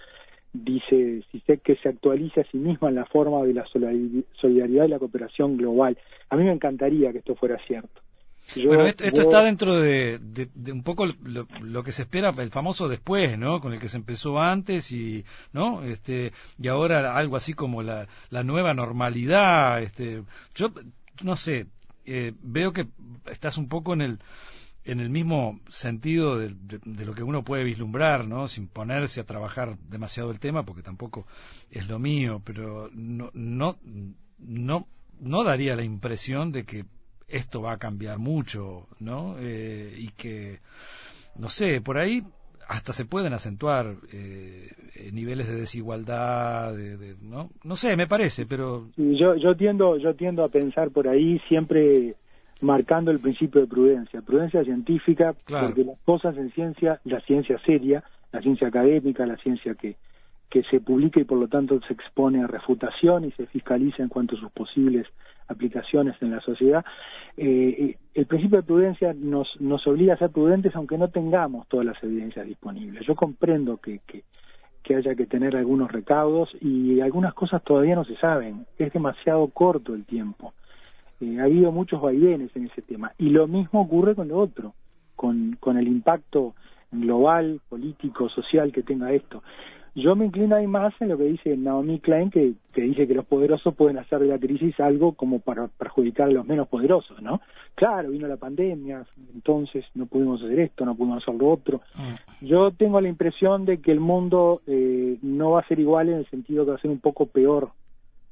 dice 0.52 1.22
Sisek 1.30 1.62
que 1.62 1.76
se 1.76 1.88
actualiza 1.88 2.42
a 2.42 2.50
sí 2.50 2.58
misma 2.58 2.88
en 2.88 2.96
la 2.96 3.06
forma 3.06 3.42
de 3.42 3.54
la 3.54 3.64
solidari- 3.66 4.24
solidaridad 4.32 4.84
y 4.84 4.88
la 4.88 4.98
cooperación 4.98 5.56
global. 5.56 5.96
A 6.28 6.36
mí 6.36 6.44
me 6.44 6.52
encantaría 6.52 7.12
que 7.12 7.18
esto 7.18 7.34
fuera 7.34 7.58
cierto. 7.66 8.02
Yo- 8.56 8.68
bueno, 8.68 8.86
esto, 8.86 9.04
esto 9.04 9.16
yo- 9.18 9.22
está 9.22 9.42
dentro 9.42 9.78
de, 9.78 10.18
de- 10.18 10.50
de 10.54 10.72
un 10.72 10.82
poco 10.82 11.06
lo, 11.06 11.46
lo 11.60 11.82
que 11.84 11.92
se 11.92 12.02
espera, 12.02 12.30
el 12.36 12.50
famoso 12.50 12.88
después, 12.88 13.38
¿no? 13.38 13.60
Con 13.60 13.72
el 13.72 13.80
que 13.80 13.88
se 13.88 13.96
empezó 13.96 14.40
antes 14.40 14.90
y, 14.92 15.24
¿no? 15.52 15.82
Este, 15.82 16.32
y 16.60 16.68
ahora 16.68 17.16
algo 17.16 17.36
así 17.36 17.54
como 17.54 17.82
la, 17.82 18.08
la 18.30 18.42
nueva 18.42 18.74
normalidad. 18.74 19.80
Este, 19.82 20.22
yo, 20.54 20.72
no 21.22 21.36
sé, 21.36 21.66
eh, 22.04 22.32
veo 22.42 22.72
que 22.72 22.88
estás 23.30 23.56
un 23.58 23.68
poco 23.68 23.94
en 23.94 24.00
el, 24.02 24.18
en 24.84 24.98
el 24.98 25.08
mismo 25.08 25.60
sentido 25.68 26.36
de, 26.36 26.48
de- 26.48 26.80
de 26.84 27.04
lo 27.06 27.14
que 27.14 27.22
uno 27.22 27.44
puede 27.44 27.62
vislumbrar, 27.64 28.26
¿no? 28.26 28.48
Sin 28.48 28.66
ponerse 28.66 29.20
a 29.20 29.24
trabajar 29.24 29.78
demasiado 29.88 30.30
el 30.32 30.40
tema, 30.40 30.64
porque 30.64 30.82
tampoco 30.82 31.26
es 31.70 31.86
lo 31.88 31.98
mío, 32.00 32.42
pero 32.44 32.90
no, 32.92 33.30
no, 33.34 33.78
no, 34.40 34.88
no 35.20 35.44
daría 35.44 35.76
la 35.76 35.84
impresión 35.84 36.50
de 36.50 36.64
que 36.64 36.84
esto 37.32 37.62
va 37.62 37.72
a 37.72 37.78
cambiar 37.78 38.18
mucho, 38.18 38.86
¿no? 39.00 39.36
Eh, 39.40 39.94
y 39.98 40.08
que, 40.10 40.58
no 41.36 41.48
sé, 41.48 41.80
por 41.80 41.98
ahí 41.98 42.22
hasta 42.68 42.92
se 42.92 43.04
pueden 43.04 43.32
acentuar 43.32 43.96
eh, 44.12 44.70
niveles 45.12 45.46
de 45.48 45.56
desigualdad, 45.56 46.72
de, 46.74 46.96
de- 46.96 47.16
¿no? 47.20 47.50
No 47.64 47.76
sé, 47.76 47.96
me 47.96 48.06
parece, 48.06 48.46
pero 48.46 48.88
yo, 48.96 49.34
yo 49.36 49.54
tiendo, 49.56 49.96
yo 49.98 50.14
tiendo 50.14 50.44
a 50.44 50.48
pensar 50.48 50.90
por 50.90 51.08
ahí 51.08 51.38
siempre 51.48 52.14
marcando 52.60 53.10
el 53.10 53.18
principio 53.18 53.60
de 53.60 53.66
prudencia, 53.66 54.22
prudencia 54.22 54.62
científica, 54.64 55.34
Claro. 55.44 55.66
porque 55.68 55.84
las 55.84 55.98
cosas 56.04 56.36
en 56.36 56.50
ciencia, 56.52 57.00
la 57.04 57.20
ciencia 57.22 57.58
seria, 57.66 58.04
la 58.30 58.40
ciencia 58.40 58.68
académica, 58.68 59.26
la 59.26 59.36
ciencia 59.38 59.74
que, 59.74 59.96
que 60.52 60.62
se 60.64 60.80
publica 60.80 61.18
y 61.18 61.24
por 61.24 61.38
lo 61.38 61.48
tanto 61.48 61.80
se 61.88 61.94
expone 61.94 62.44
a 62.44 62.46
refutación 62.46 63.24
y 63.24 63.30
se 63.32 63.46
fiscaliza 63.46 64.02
en 64.02 64.10
cuanto 64.10 64.36
a 64.36 64.38
sus 64.38 64.52
posibles 64.52 65.06
aplicaciones 65.48 66.14
en 66.20 66.30
la 66.30 66.42
sociedad, 66.42 66.84
eh, 67.38 67.46
eh, 67.78 67.98
el 68.12 68.26
principio 68.26 68.58
de 68.58 68.62
prudencia 68.62 69.14
nos, 69.14 69.48
nos 69.60 69.86
obliga 69.86 70.12
a 70.12 70.18
ser 70.18 70.28
prudentes 70.28 70.76
aunque 70.76 70.98
no 70.98 71.08
tengamos 71.08 71.66
todas 71.68 71.86
las 71.86 72.02
evidencias 72.02 72.46
disponibles. 72.46 73.06
Yo 73.06 73.14
comprendo 73.14 73.78
que, 73.78 74.00
que, 74.06 74.24
que 74.82 74.94
haya 74.94 75.14
que 75.14 75.24
tener 75.24 75.56
algunos 75.56 75.90
recaudos 75.90 76.50
y 76.60 77.00
algunas 77.00 77.32
cosas 77.32 77.64
todavía 77.64 77.94
no 77.94 78.04
se 78.04 78.16
saben. 78.16 78.66
Es 78.76 78.92
demasiado 78.92 79.48
corto 79.48 79.94
el 79.94 80.04
tiempo. 80.04 80.52
Eh, 81.22 81.40
ha 81.40 81.44
habido 81.44 81.72
muchos 81.72 82.02
vaivenes 82.02 82.54
en 82.54 82.66
ese 82.66 82.82
tema. 82.82 83.12
Y 83.16 83.30
lo 83.30 83.46
mismo 83.46 83.80
ocurre 83.80 84.14
con 84.14 84.28
lo 84.28 84.36
otro, 84.36 84.74
con, 85.16 85.56
con 85.58 85.78
el 85.78 85.88
impacto 85.88 86.54
global, 86.90 87.62
político, 87.70 88.28
social 88.28 88.70
que 88.70 88.82
tenga 88.82 89.12
esto. 89.12 89.42
Yo 89.94 90.16
me 90.16 90.24
inclino 90.24 90.56
ahí 90.56 90.66
más 90.66 90.94
en 91.00 91.08
lo 91.08 91.18
que 91.18 91.24
dice 91.24 91.54
Naomi 91.54 92.00
Klein, 92.00 92.30
que, 92.30 92.54
que 92.72 92.80
dice 92.80 93.06
que 93.06 93.14
los 93.14 93.26
poderosos 93.26 93.74
pueden 93.74 93.98
hacer 93.98 94.20
de 94.20 94.26
la 94.28 94.38
crisis 94.38 94.80
algo 94.80 95.12
como 95.12 95.40
para 95.40 95.68
perjudicar 95.68 96.28
a 96.28 96.32
los 96.32 96.46
menos 96.46 96.68
poderosos, 96.68 97.20
¿no? 97.20 97.42
Claro, 97.74 98.10
vino 98.10 98.26
la 98.26 98.38
pandemia, 98.38 99.04
entonces 99.34 99.84
no 99.94 100.06
pudimos 100.06 100.42
hacer 100.42 100.60
esto, 100.60 100.86
no 100.86 100.94
pudimos 100.94 101.22
hacer 101.22 101.34
lo 101.34 101.50
otro. 101.50 101.82
mm, 101.94 102.46
Yo 102.46 102.70
tengo 102.70 103.00
la 103.02 103.08
impresión 103.08 103.66
de 103.66 103.82
que 103.82 103.92
el 103.92 104.00
mundo 104.00 104.62
eh, 104.66 105.18
no 105.20 105.50
va 105.52 105.60
a 105.60 105.68
ser 105.68 105.78
igual 105.78 106.08
en 106.08 106.16
el 106.16 106.26
sentido 106.30 106.64
que 106.64 106.70
va 106.70 106.76
a 106.78 106.80
ser 106.80 106.90
un 106.90 107.00
poco 107.00 107.26
peor 107.26 107.70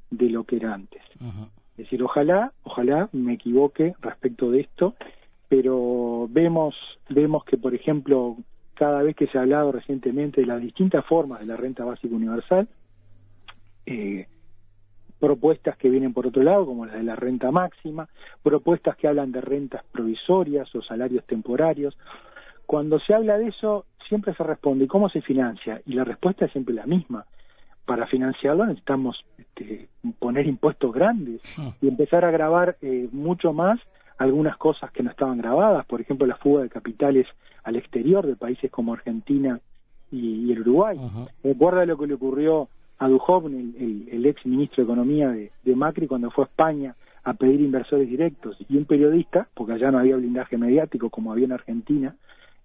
de 0.09 0.29
lo 0.29 0.43
que 0.43 0.55
era 0.55 0.73
antes. 0.73 1.01
Es 1.77 1.85
decir, 1.85 2.01
ojalá, 2.03 2.53
ojalá 2.63 3.07
me 3.11 3.33
equivoque 3.33 3.93
respecto 4.01 4.49
de 4.51 4.61
esto, 4.61 4.95
pero 5.47 6.27
vemos, 6.29 6.75
vemos 7.09 7.43
que, 7.45 7.57
por 7.57 7.75
ejemplo, 7.75 8.37
cada 8.81 9.03
vez 9.03 9.15
que 9.15 9.27
se 9.27 9.37
ha 9.37 9.41
hablado 9.41 9.71
recientemente 9.71 10.41
de 10.41 10.47
las 10.47 10.59
distintas 10.59 11.05
formas 11.05 11.39
de 11.39 11.45
la 11.45 11.55
renta 11.55 11.85
básica 11.85 12.15
universal, 12.15 12.67
eh, 13.85 14.25
propuestas 15.19 15.77
que 15.77 15.87
vienen 15.87 16.13
por 16.13 16.25
otro 16.25 16.41
lado, 16.41 16.65
como 16.65 16.87
la 16.87 16.95
de 16.95 17.03
la 17.03 17.15
renta 17.15 17.51
máxima, 17.51 18.09
propuestas 18.41 18.95
que 18.95 19.07
hablan 19.07 19.31
de 19.31 19.39
rentas 19.39 19.83
provisorias 19.91 20.73
o 20.73 20.81
salarios 20.81 21.23
temporarios. 21.27 21.95
Cuando 22.65 22.99
se 22.99 23.13
habla 23.13 23.37
de 23.37 23.49
eso, 23.49 23.85
siempre 24.09 24.33
se 24.33 24.41
responde, 24.41 24.85
¿y 24.85 24.87
cómo 24.87 25.09
se 25.09 25.21
financia? 25.21 25.79
Y 25.85 25.93
la 25.93 26.03
respuesta 26.03 26.45
es 26.45 26.51
siempre 26.51 26.73
la 26.73 26.87
misma. 26.87 27.27
Para 27.85 28.07
financiarlo 28.07 28.65
necesitamos 28.65 29.23
este, 29.37 29.89
poner 30.17 30.47
impuestos 30.47 30.91
grandes 30.91 31.39
y 31.83 31.87
empezar 31.87 32.25
a 32.25 32.31
grabar 32.31 32.77
eh, 32.81 33.07
mucho 33.11 33.53
más 33.53 33.79
algunas 34.21 34.57
cosas 34.57 34.91
que 34.91 35.03
no 35.03 35.09
estaban 35.09 35.37
grabadas, 35.37 35.85
por 35.85 35.99
ejemplo, 36.01 36.27
la 36.27 36.35
fuga 36.35 36.63
de 36.63 36.69
capitales 36.69 37.27
al 37.63 37.75
exterior 37.75 38.25
de 38.25 38.35
países 38.35 38.69
como 38.71 38.93
Argentina 38.93 39.59
y, 40.11 40.45
y 40.45 40.51
el 40.51 40.61
Uruguay. 40.61 40.97
Recuerda 41.43 41.85
lo 41.85 41.97
que 41.97 42.07
le 42.07 42.13
ocurrió 42.15 42.67
a 42.99 43.07
Duhovne, 43.07 43.59
el, 43.59 43.75
el- 43.79 44.09
el 44.11 44.25
ex 44.25 44.45
ministro 44.45 44.77
de 44.83 44.91
Economía 44.91 45.29
de, 45.29 45.51
de 45.63 45.75
Macri, 45.75 46.07
cuando 46.07 46.29
fue 46.31 46.43
a 46.43 46.47
España 46.47 46.95
a 47.23 47.33
pedir 47.33 47.61
inversores 47.61 48.07
directos. 48.09 48.57
Y 48.69 48.77
un 48.77 48.85
periodista, 48.85 49.47
porque 49.53 49.73
allá 49.73 49.91
no 49.91 49.99
había 49.99 50.15
blindaje 50.17 50.57
mediático 50.57 51.09
como 51.09 51.31
había 51.31 51.45
en 51.45 51.51
Argentina 51.53 52.15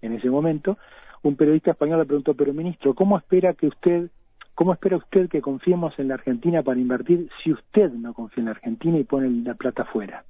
en 0.03 0.13
ese 0.13 0.29
momento, 0.31 0.77
un 1.23 1.37
periodista 1.37 1.71
español 1.73 1.99
le 2.01 2.05
preguntó, 2.07 2.35
pero 2.35 2.53
ministro, 2.53 2.95
¿cómo 2.95 3.17
espera 3.19 3.55
que 3.55 3.67
usted, 3.67 4.11
cómo 4.55 4.73
espera 4.73 4.97
usted 4.99 5.29
que 5.31 5.41
confiemos 5.41 5.99
en 5.99 6.09
la 6.09 6.15
Argentina 6.15 6.63
para 6.63 6.79
invertir 6.81 7.29
si 7.43 7.53
usted 7.53 7.91
no 7.93 8.13
confía 8.15 8.43
en 8.43 8.45
la 8.47 8.51
Argentina 8.53 8.99
y 8.99 9.05
pone 9.05 9.31
la 9.31 9.55
plata 9.55 9.83
afuera? 9.83 10.25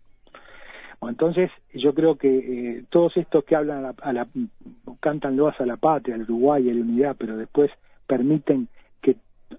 Bueno, 1.01 1.13
entonces, 1.13 1.51
yo 1.75 1.93
creo 1.95 2.17
que 2.17 2.29
eh, 2.79 2.85
todos 2.91 3.17
estos 3.17 3.45
que 3.45 3.55
hablan 3.57 3.79
a 3.79 3.81
la, 3.83 3.95
a 4.03 4.13
la- 4.13 4.29
cantan 5.01 5.37
loas 5.37 5.61
a 5.61 5.67
la 5.67 5.77
patria, 5.77 6.15
al 6.15 6.23
Uruguay, 6.23 6.71
a 6.71 6.75
la 6.75 6.81
unidad, 6.81 7.17
pero 7.19 7.37
después 7.37 7.71
permiten 8.07 8.69
que 9.03 9.17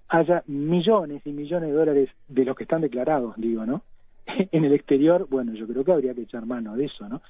haya 0.08 0.42
millones 0.46 1.22
y 1.24 1.32
millones 1.32 1.70
de 1.70 1.74
dólares 1.76 2.10
de 2.28 2.44
los 2.44 2.56
que 2.56 2.64
están 2.64 2.80
declarados, 2.80 3.34
digo, 3.36 3.64
¿no? 3.64 3.82
en 4.26 4.64
el 4.64 4.72
exterior, 4.72 5.26
bueno, 5.30 5.54
yo 5.54 5.66
creo 5.66 5.84
que 5.84 5.92
habría 5.92 6.14
que 6.14 6.22
echar 6.22 6.44
mano 6.46 6.76
de 6.76 6.86
eso, 6.86 7.08
¿no? 7.08 7.22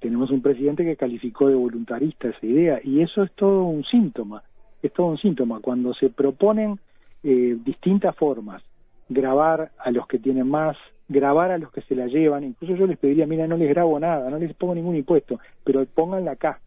Tenemos 0.00 0.30
un 0.30 0.40
presidente 0.40 0.84
que 0.84 0.96
calificó 0.96 1.48
de 1.48 1.56
voluntarista 1.56 2.28
esa 2.28 2.46
idea 2.46 2.80
y 2.84 3.02
eso 3.02 3.24
es 3.24 3.32
todo 3.32 3.64
un 3.64 3.82
síntoma, 3.84 4.42
es 4.80 4.92
todo 4.92 5.08
un 5.08 5.18
síntoma. 5.18 5.58
Cuando 5.60 5.92
se 5.94 6.08
proponen 6.10 6.78
eh, 7.24 7.56
distintas 7.64 8.14
formas, 8.14 8.62
grabar 9.08 9.72
a 9.78 9.90
los 9.90 10.06
que 10.06 10.20
tienen 10.20 10.48
más, 10.48 10.76
grabar 11.08 11.50
a 11.50 11.58
los 11.58 11.72
que 11.72 11.80
se 11.82 11.94
la 11.94 12.06
llevan, 12.06 12.44
incluso 12.44 12.74
yo 12.74 12.86
les 12.86 12.98
pediría, 12.98 13.26
mira, 13.26 13.46
no 13.46 13.56
les 13.56 13.68
grabo 13.70 13.98
nada, 13.98 14.28
no 14.30 14.38
les 14.38 14.54
pongo 14.54 14.74
ningún 14.74 14.96
impuesto, 14.96 15.40
pero 15.64 15.84
pónganla 15.86 16.32
acá. 16.32 16.60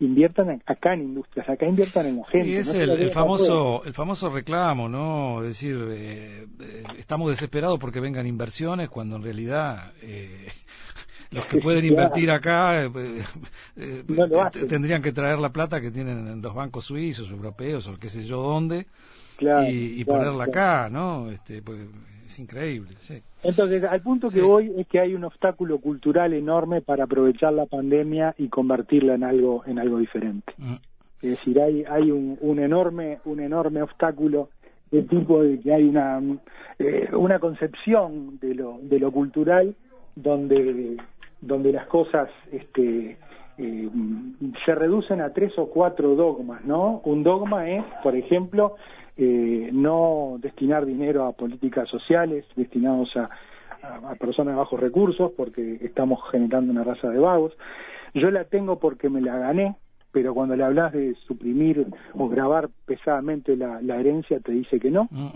inviertan 0.00 0.60
acá 0.66 0.94
en 0.94 1.02
industrias, 1.02 1.48
acá 1.48 1.66
inviertan 1.66 2.06
en 2.06 2.16
la 2.18 2.24
gente. 2.24 2.48
Sí, 2.48 2.56
es 2.56 2.74
el, 2.74 3.10
famoso 3.10 3.84
el 3.84 3.92
famoso 3.92 4.30
reclamo, 4.30 4.88
¿no? 4.88 5.42
Es 5.42 5.48
decir, 5.48 5.76
eh, 5.90 6.46
eh, 6.60 6.82
estamos 6.98 7.28
desesperados 7.28 7.78
porque 7.78 8.00
vengan 8.00 8.26
inversiones 8.26 8.88
cuando 8.88 9.16
en 9.16 9.22
realidad 9.22 9.92
eh, 10.02 10.48
los 11.30 11.44
que 11.46 11.58
pueden 11.58 11.84
invertir 11.84 12.30
acá 12.30 12.90
tendrían 14.68 15.02
que 15.02 15.12
traer 15.12 15.38
la 15.38 15.50
plata 15.50 15.80
que 15.80 15.90
tienen 15.90 16.26
en 16.26 16.42
los 16.42 16.54
bancos 16.54 16.86
suizos, 16.86 17.30
europeos 17.30 17.86
o 17.88 17.98
qué 17.98 18.08
sé 18.08 18.24
yo 18.24 18.42
dónde 18.42 18.86
y, 19.68 20.04
ponerla 20.04 20.44
acá, 20.44 20.88
¿no? 20.90 21.30
Este, 21.30 21.62
pues, 21.62 21.80
es 22.32 22.38
increíble, 22.38 22.90
sí. 22.98 23.22
Entonces, 23.42 23.84
al 23.84 24.00
punto 24.00 24.28
que 24.30 24.40
voy 24.40 24.72
es 24.78 24.86
que 24.86 25.00
hay 25.00 25.14
un 25.14 25.24
obstáculo 25.24 25.78
cultural 25.78 26.32
enorme 26.32 26.80
para 26.80 27.04
aprovechar 27.04 27.52
la 27.52 27.66
pandemia 27.66 28.34
y 28.38 28.48
convertirla 28.48 29.14
en 29.14 29.24
algo 29.24 29.62
en 29.66 29.78
algo 29.78 29.98
diferente. 29.98 30.52
Mm. 30.56 30.74
Es 31.22 31.30
decir, 31.30 31.60
hay 31.60 31.84
hay 31.84 32.10
un, 32.10 32.38
un 32.40 32.58
enorme 32.58 33.18
un 33.24 33.40
enorme 33.40 33.82
obstáculo 33.82 34.48
de 34.90 35.02
tipo 35.02 35.42
de 35.42 35.60
que 35.60 35.72
hay 35.72 35.84
una 35.84 36.20
eh, 36.78 37.08
una 37.12 37.38
concepción 37.38 38.38
de 38.40 38.54
lo 38.54 38.78
de 38.82 38.98
lo 38.98 39.12
cultural 39.12 39.74
donde 40.16 40.96
donde 41.40 41.72
las 41.72 41.86
cosas 41.86 42.30
este 42.50 43.18
eh, 43.58 43.90
se 44.64 44.74
reducen 44.74 45.20
a 45.20 45.32
tres 45.32 45.52
o 45.58 45.66
cuatro 45.66 46.14
dogmas, 46.14 46.64
¿no? 46.64 47.02
Un 47.04 47.22
dogma 47.22 47.68
es, 47.68 47.84
por 48.02 48.16
ejemplo, 48.16 48.76
eh, 49.16 49.70
no 49.72 50.36
destinar 50.38 50.86
dinero 50.86 51.24
a 51.24 51.32
políticas 51.32 51.88
sociales 51.88 52.44
destinados 52.56 53.14
a, 53.16 53.28
a, 53.82 54.14
personas 54.16 54.54
de 54.54 54.58
bajos 54.58 54.80
recursos 54.80 55.32
porque 55.36 55.78
estamos 55.82 56.20
generando 56.30 56.72
una 56.72 56.84
raza 56.84 57.08
de 57.08 57.18
vagos. 57.18 57.52
Yo 58.14 58.30
la 58.30 58.44
tengo 58.44 58.78
porque 58.78 59.08
me 59.08 59.20
la 59.20 59.38
gané, 59.38 59.76
pero 60.12 60.34
cuando 60.34 60.56
le 60.56 60.64
hablas 60.64 60.92
de 60.92 61.14
suprimir 61.26 61.86
o 62.14 62.28
grabar 62.28 62.68
pesadamente 62.86 63.56
la, 63.56 63.80
la 63.82 63.98
herencia 63.98 64.40
te 64.40 64.52
dice 64.52 64.78
que 64.78 64.90
no. 64.90 65.08
Mm. 65.10 65.28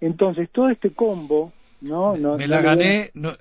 Entonces, 0.00 0.48
todo 0.50 0.70
este 0.70 0.90
combo 0.90 1.52
no, 1.80 2.16
no, 2.16 2.36
me 2.36 2.48
la 2.48 2.60
gané, 2.60 3.10
no, 3.14 3.34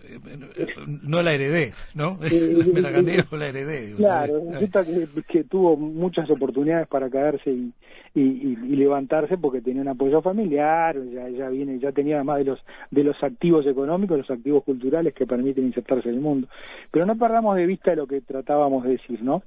no 1.01 1.21
la 1.23 1.33
heredé, 1.33 1.73
¿no? 1.95 2.17
me 2.17 2.29
la 2.81 2.91
gané 2.91 3.23
o 3.31 3.35
la 3.35 3.47
heredé. 3.47 3.95
Claro, 3.95 4.41
resulta 4.51 4.85
que, 4.85 5.07
que, 5.27 5.43
tuvo 5.43 5.75
muchas 5.75 6.29
oportunidades 6.29 6.87
para 6.87 7.09
caerse 7.09 7.49
y, 7.49 7.73
y, 8.13 8.21
y, 8.21 8.75
levantarse 8.75 9.37
porque 9.37 9.61
tenía 9.61 9.81
un 9.81 9.87
apoyo 9.87 10.21
familiar, 10.21 10.97
ya, 11.11 11.29
ya 11.29 11.49
viene, 11.49 11.79
ya 11.79 11.91
tenía 11.91 12.17
además 12.17 12.37
de 12.39 12.43
los 12.45 12.59
de 12.91 13.03
los 13.03 13.23
activos 13.23 13.65
económicos, 13.65 14.19
los 14.19 14.29
activos 14.29 14.63
culturales 14.63 15.15
que 15.15 15.25
permiten 15.25 15.65
insertarse 15.65 16.09
en 16.09 16.15
el 16.15 16.21
mundo. 16.21 16.47
Pero 16.91 17.05
no 17.07 17.17
perdamos 17.17 17.55
de 17.55 17.65
vista 17.65 17.95
lo 17.95 18.05
que 18.05 18.21
tratábamos 18.21 18.83
de 18.83 18.91
decir, 18.91 19.21
¿no? 19.23 19.41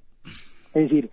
Es 0.74 0.82
decir, 0.82 1.10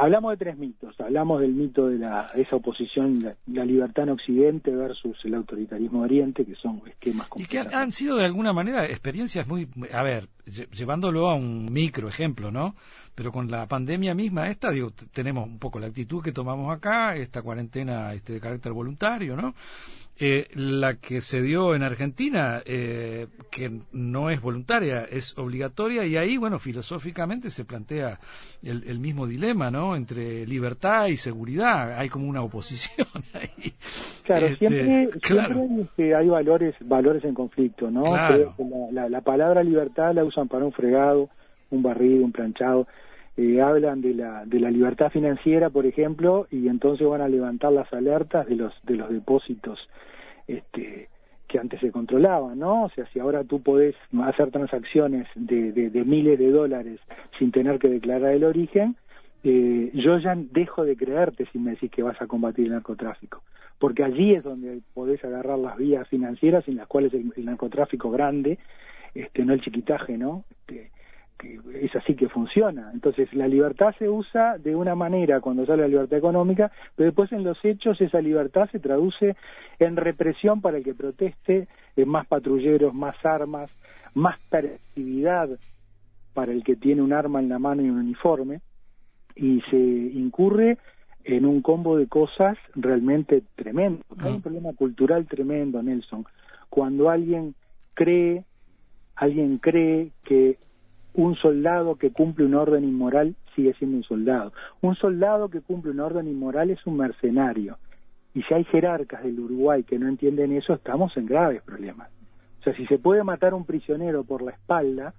Hablamos 0.00 0.30
de 0.30 0.36
tres 0.38 0.56
mitos. 0.56 0.98
Hablamos 0.98 1.42
del 1.42 1.52
mito 1.52 1.88
de 1.88 1.98
la, 1.98 2.26
esa 2.34 2.56
oposición, 2.56 3.36
la, 3.46 3.64
libertad 3.66 4.04
en 4.04 4.10
Occidente 4.10 4.74
versus 4.74 5.18
el 5.24 5.34
autoritarismo 5.34 5.98
de 5.98 6.04
Oriente, 6.06 6.46
que 6.46 6.54
son 6.54 6.80
esquemas 6.88 7.28
complicados. 7.28 7.66
Y 7.66 7.70
que 7.70 7.76
han 7.76 7.92
sido 7.92 8.16
de 8.16 8.24
alguna 8.24 8.54
manera 8.54 8.86
experiencias 8.86 9.46
muy, 9.46 9.68
a 9.92 10.02
ver, 10.02 10.28
llevándolo 10.72 11.28
a 11.28 11.34
un 11.34 11.70
micro 11.70 12.08
ejemplo, 12.08 12.50
¿no? 12.50 12.74
Pero 13.20 13.32
con 13.32 13.50
la 13.50 13.66
pandemia 13.66 14.14
misma 14.14 14.48
esta, 14.48 14.70
digo, 14.70 14.92
tenemos 15.12 15.46
un 15.46 15.58
poco 15.58 15.78
la 15.78 15.88
actitud 15.88 16.22
que 16.22 16.32
tomamos 16.32 16.74
acá, 16.74 17.14
esta 17.16 17.42
cuarentena 17.42 18.14
este, 18.14 18.32
de 18.32 18.40
carácter 18.40 18.72
voluntario, 18.72 19.36
¿no? 19.36 19.52
Eh, 20.18 20.48
la 20.54 20.94
que 20.94 21.20
se 21.20 21.42
dio 21.42 21.74
en 21.74 21.82
Argentina, 21.82 22.62
eh, 22.64 23.26
que 23.50 23.70
no 23.92 24.30
es 24.30 24.40
voluntaria, 24.40 25.04
es 25.04 25.36
obligatoria, 25.36 26.06
y 26.06 26.16
ahí, 26.16 26.38
bueno, 26.38 26.58
filosóficamente 26.58 27.50
se 27.50 27.66
plantea 27.66 28.18
el, 28.62 28.98
mismo 29.00 29.26
dilema, 29.26 29.70
¿no? 29.70 29.96
Entre 29.96 30.46
libertad 30.46 31.08
y 31.08 31.18
seguridad, 31.18 31.98
hay 31.98 32.08
como 32.08 32.26
una 32.26 32.40
oposición 32.40 33.06
ahí. 33.34 33.74
Claro, 34.24 34.46
este, 34.46 34.66
siempre, 34.66 35.10
siempre 35.20 36.14
hay 36.14 36.26
valores, 36.26 36.74
valores 36.80 37.22
en 37.24 37.34
conflicto, 37.34 37.90
¿no? 37.90 38.16
La, 38.92 39.10
la, 39.10 39.20
palabra 39.20 39.62
libertad 39.62 40.14
la 40.14 40.24
usan 40.24 40.48
para 40.48 40.64
un 40.64 40.72
fregado, 40.72 41.28
un 41.68 41.82
barrido, 41.82 42.24
un 42.24 42.32
planchado. 42.32 42.86
Eh, 43.36 43.60
hablan 43.60 44.00
de 44.00 44.14
la, 44.14 44.44
de 44.44 44.60
la 44.60 44.70
libertad 44.70 45.10
financiera, 45.10 45.70
por 45.70 45.86
ejemplo, 45.86 46.46
y 46.50 46.68
entonces 46.68 47.06
van 47.06 47.20
a 47.20 47.28
levantar 47.28 47.72
las 47.72 47.90
alertas 47.92 48.46
de 48.46 48.56
los, 48.56 48.74
de 48.82 48.96
los 48.96 49.08
depósitos 49.08 49.78
este, 50.46 51.08
que 51.50 51.58
antes 51.58 51.80
se 51.80 51.90
controlaban, 51.90 52.58
¿no? 52.58 52.84
O 52.84 52.90
sea, 52.90 53.06
si 53.12 53.18
ahora 53.18 53.44
tú 53.44 53.62
podés 53.62 53.94
hacer 54.24 54.50
transacciones 54.50 55.26
de, 55.34 55.72
de, 55.72 56.04
miles 56.04 56.38
de 56.38 56.50
dólares 56.50 57.00
sin 57.38 57.50
tener 57.50 57.78
que 57.78 57.88
declarar 57.88 58.32
el 58.32 58.44
origen, 58.44 58.96
eh, 59.42 59.90
yo 59.94 60.18
ya 60.18 60.34
dejo 60.36 60.84
de 60.84 60.96
creerte 60.96 61.46
si 61.52 61.58
me 61.58 61.72
decís 61.72 61.90
que 61.90 62.02
vas 62.02 62.20
a 62.20 62.26
combatir 62.26 62.66
el 62.66 62.72
narcotráfico, 62.72 63.42
porque 63.78 64.04
allí 64.04 64.34
es 64.34 64.44
donde 64.44 64.80
podés 64.94 65.24
agarrar 65.24 65.58
las 65.58 65.76
vías 65.76 66.06
financieras 66.08 66.66
en 66.68 66.76
las 66.76 66.86
cuales 66.86 67.12
el, 67.14 67.44
narcotráfico 67.44 68.10
grande, 68.10 68.58
este, 69.14 69.44
no 69.44 69.52
el 69.52 69.60
chiquitaje, 69.60 70.18
¿no? 70.18 70.44
Este, 70.50 70.90
es 71.74 71.94
así 71.96 72.14
que 72.14 72.28
funciona. 72.28 72.90
Entonces, 72.92 73.32
la 73.34 73.48
libertad 73.48 73.94
se 73.98 74.08
usa 74.08 74.58
de 74.58 74.74
una 74.76 74.94
manera 74.94 75.40
cuando 75.40 75.66
sale 75.66 75.82
la 75.82 75.88
libertad 75.88 76.18
económica, 76.18 76.70
pero 76.96 77.06
después 77.06 77.32
en 77.32 77.44
los 77.44 77.62
hechos 77.64 78.00
esa 78.00 78.20
libertad 78.20 78.68
se 78.70 78.78
traduce 78.78 79.36
en 79.78 79.96
represión 79.96 80.60
para 80.60 80.78
el 80.78 80.84
que 80.84 80.94
proteste, 80.94 81.68
en 81.96 82.08
más 82.08 82.26
patrulleros, 82.26 82.94
más 82.94 83.16
armas, 83.24 83.70
más 84.14 84.38
perceptividad 84.48 85.50
para 86.34 86.52
el 86.52 86.62
que 86.64 86.76
tiene 86.76 87.02
un 87.02 87.12
arma 87.12 87.40
en 87.40 87.48
la 87.48 87.58
mano 87.58 87.82
y 87.82 87.90
un 87.90 87.98
uniforme, 87.98 88.60
y 89.34 89.60
se 89.70 89.76
incurre 89.76 90.78
en 91.24 91.44
un 91.44 91.62
combo 91.62 91.96
de 91.96 92.06
cosas 92.06 92.56
realmente 92.74 93.42
tremendo. 93.56 94.04
Hay 94.18 94.32
un 94.32 94.38
mm. 94.38 94.42
problema 94.42 94.72
cultural 94.74 95.26
tremendo, 95.26 95.82
Nelson. 95.82 96.24
Cuando 96.68 97.10
alguien 97.10 97.54
cree, 97.94 98.44
alguien 99.16 99.58
cree 99.58 100.12
que 100.24 100.58
un 101.14 101.34
soldado 101.36 101.96
que 101.96 102.12
cumple 102.12 102.44
un 102.44 102.54
orden 102.54 102.84
inmoral 102.84 103.34
sigue 103.54 103.74
siendo 103.74 103.96
un 103.96 104.04
soldado. 104.04 104.52
Un 104.80 104.94
soldado 104.94 105.48
que 105.48 105.60
cumple 105.60 105.90
un 105.90 106.00
orden 106.00 106.28
inmoral 106.28 106.70
es 106.70 106.86
un 106.86 106.96
mercenario. 106.96 107.78
Y 108.34 108.42
si 108.42 108.54
hay 108.54 108.64
jerarcas 108.64 109.24
del 109.24 109.40
Uruguay 109.40 109.82
que 109.82 109.98
no 109.98 110.08
entienden 110.08 110.52
eso, 110.52 110.74
estamos 110.74 111.16
en 111.16 111.26
graves 111.26 111.62
problemas. 111.62 112.10
O 112.60 112.62
sea, 112.62 112.74
si 112.74 112.86
se 112.86 112.98
puede 112.98 113.24
matar 113.24 113.52
a 113.52 113.56
un 113.56 113.64
prisionero 113.64 114.22
por 114.24 114.42
la 114.42 114.52
espalda, 114.52 115.14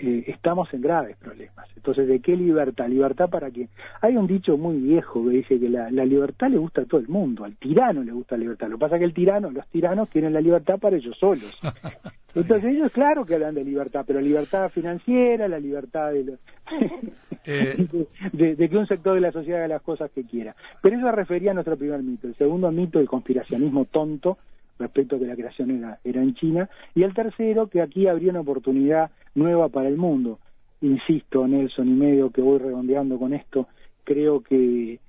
eh, 0.00 0.24
estamos 0.28 0.72
en 0.74 0.80
graves 0.80 1.16
problemas. 1.16 1.68
Entonces, 1.76 2.08
¿de 2.08 2.20
qué 2.20 2.36
libertad? 2.36 2.88
Libertad 2.88 3.28
para 3.28 3.50
que... 3.50 3.68
Hay 4.00 4.16
un 4.16 4.26
dicho 4.26 4.56
muy 4.56 4.76
viejo 4.76 5.24
que 5.24 5.30
dice 5.30 5.60
que 5.60 5.68
la, 5.68 5.90
la, 5.90 6.04
libertad 6.04 6.48
le 6.48 6.58
gusta 6.58 6.82
a 6.82 6.84
todo 6.84 7.00
el 7.00 7.08
mundo, 7.08 7.44
al 7.44 7.56
tirano 7.56 8.02
le 8.02 8.12
gusta 8.12 8.36
la 8.36 8.42
libertad. 8.42 8.68
Lo 8.68 8.76
que 8.76 8.80
pasa 8.80 8.96
es 8.96 9.00
que 9.00 9.04
el 9.06 9.14
tirano, 9.14 9.50
los 9.50 9.66
tiranos 9.68 10.08
tienen 10.10 10.32
la 10.32 10.40
libertad 10.40 10.78
para 10.78 10.96
ellos 10.96 11.16
solos. 11.18 11.58
Entonces 12.34 12.72
ellos 12.72 12.92
claro 12.92 13.24
que 13.24 13.34
hablan 13.34 13.54
de 13.54 13.64
libertad, 13.64 14.04
pero 14.06 14.20
libertad 14.20 14.68
financiera, 14.68 15.48
la 15.48 15.58
libertad 15.58 16.12
de, 16.12 16.38
eh. 17.46 17.86
de, 18.32 18.68
que 18.68 18.76
un 18.76 18.86
sector 18.86 19.14
de 19.14 19.20
la 19.20 19.32
sociedad 19.32 19.60
haga 19.60 19.74
las 19.74 19.82
cosas 19.82 20.10
que 20.10 20.24
quiera. 20.24 20.54
Pero 20.82 20.98
eso 20.98 21.10
refería 21.10 21.50
a 21.50 21.54
nuestro 21.54 21.76
primer 21.76 22.02
mito. 22.02 22.28
El 22.28 22.36
segundo 22.36 22.70
mito, 22.70 23.00
el 23.00 23.08
conspiracionismo 23.08 23.86
tonto, 23.86 24.38
respecto 24.78 25.16
a 25.16 25.18
que 25.18 25.26
la 25.26 25.36
creación 25.36 25.70
era, 25.70 25.98
era 26.04 26.22
en 26.22 26.34
China. 26.34 26.68
Y 26.94 27.02
el 27.02 27.14
tercero, 27.14 27.68
que 27.68 27.82
aquí 27.82 28.06
habría 28.06 28.30
una 28.30 28.40
oportunidad 28.40 29.10
nueva 29.34 29.68
para 29.68 29.88
el 29.88 29.96
mundo. 29.96 30.38
Insisto, 30.80 31.46
Nelson 31.46 31.88
y 31.88 31.92
medio 31.92 32.30
que 32.30 32.40
voy 32.40 32.58
redondeando 32.58 33.18
con 33.18 33.34
esto, 33.34 33.68
creo 34.04 34.42
que 34.42 35.00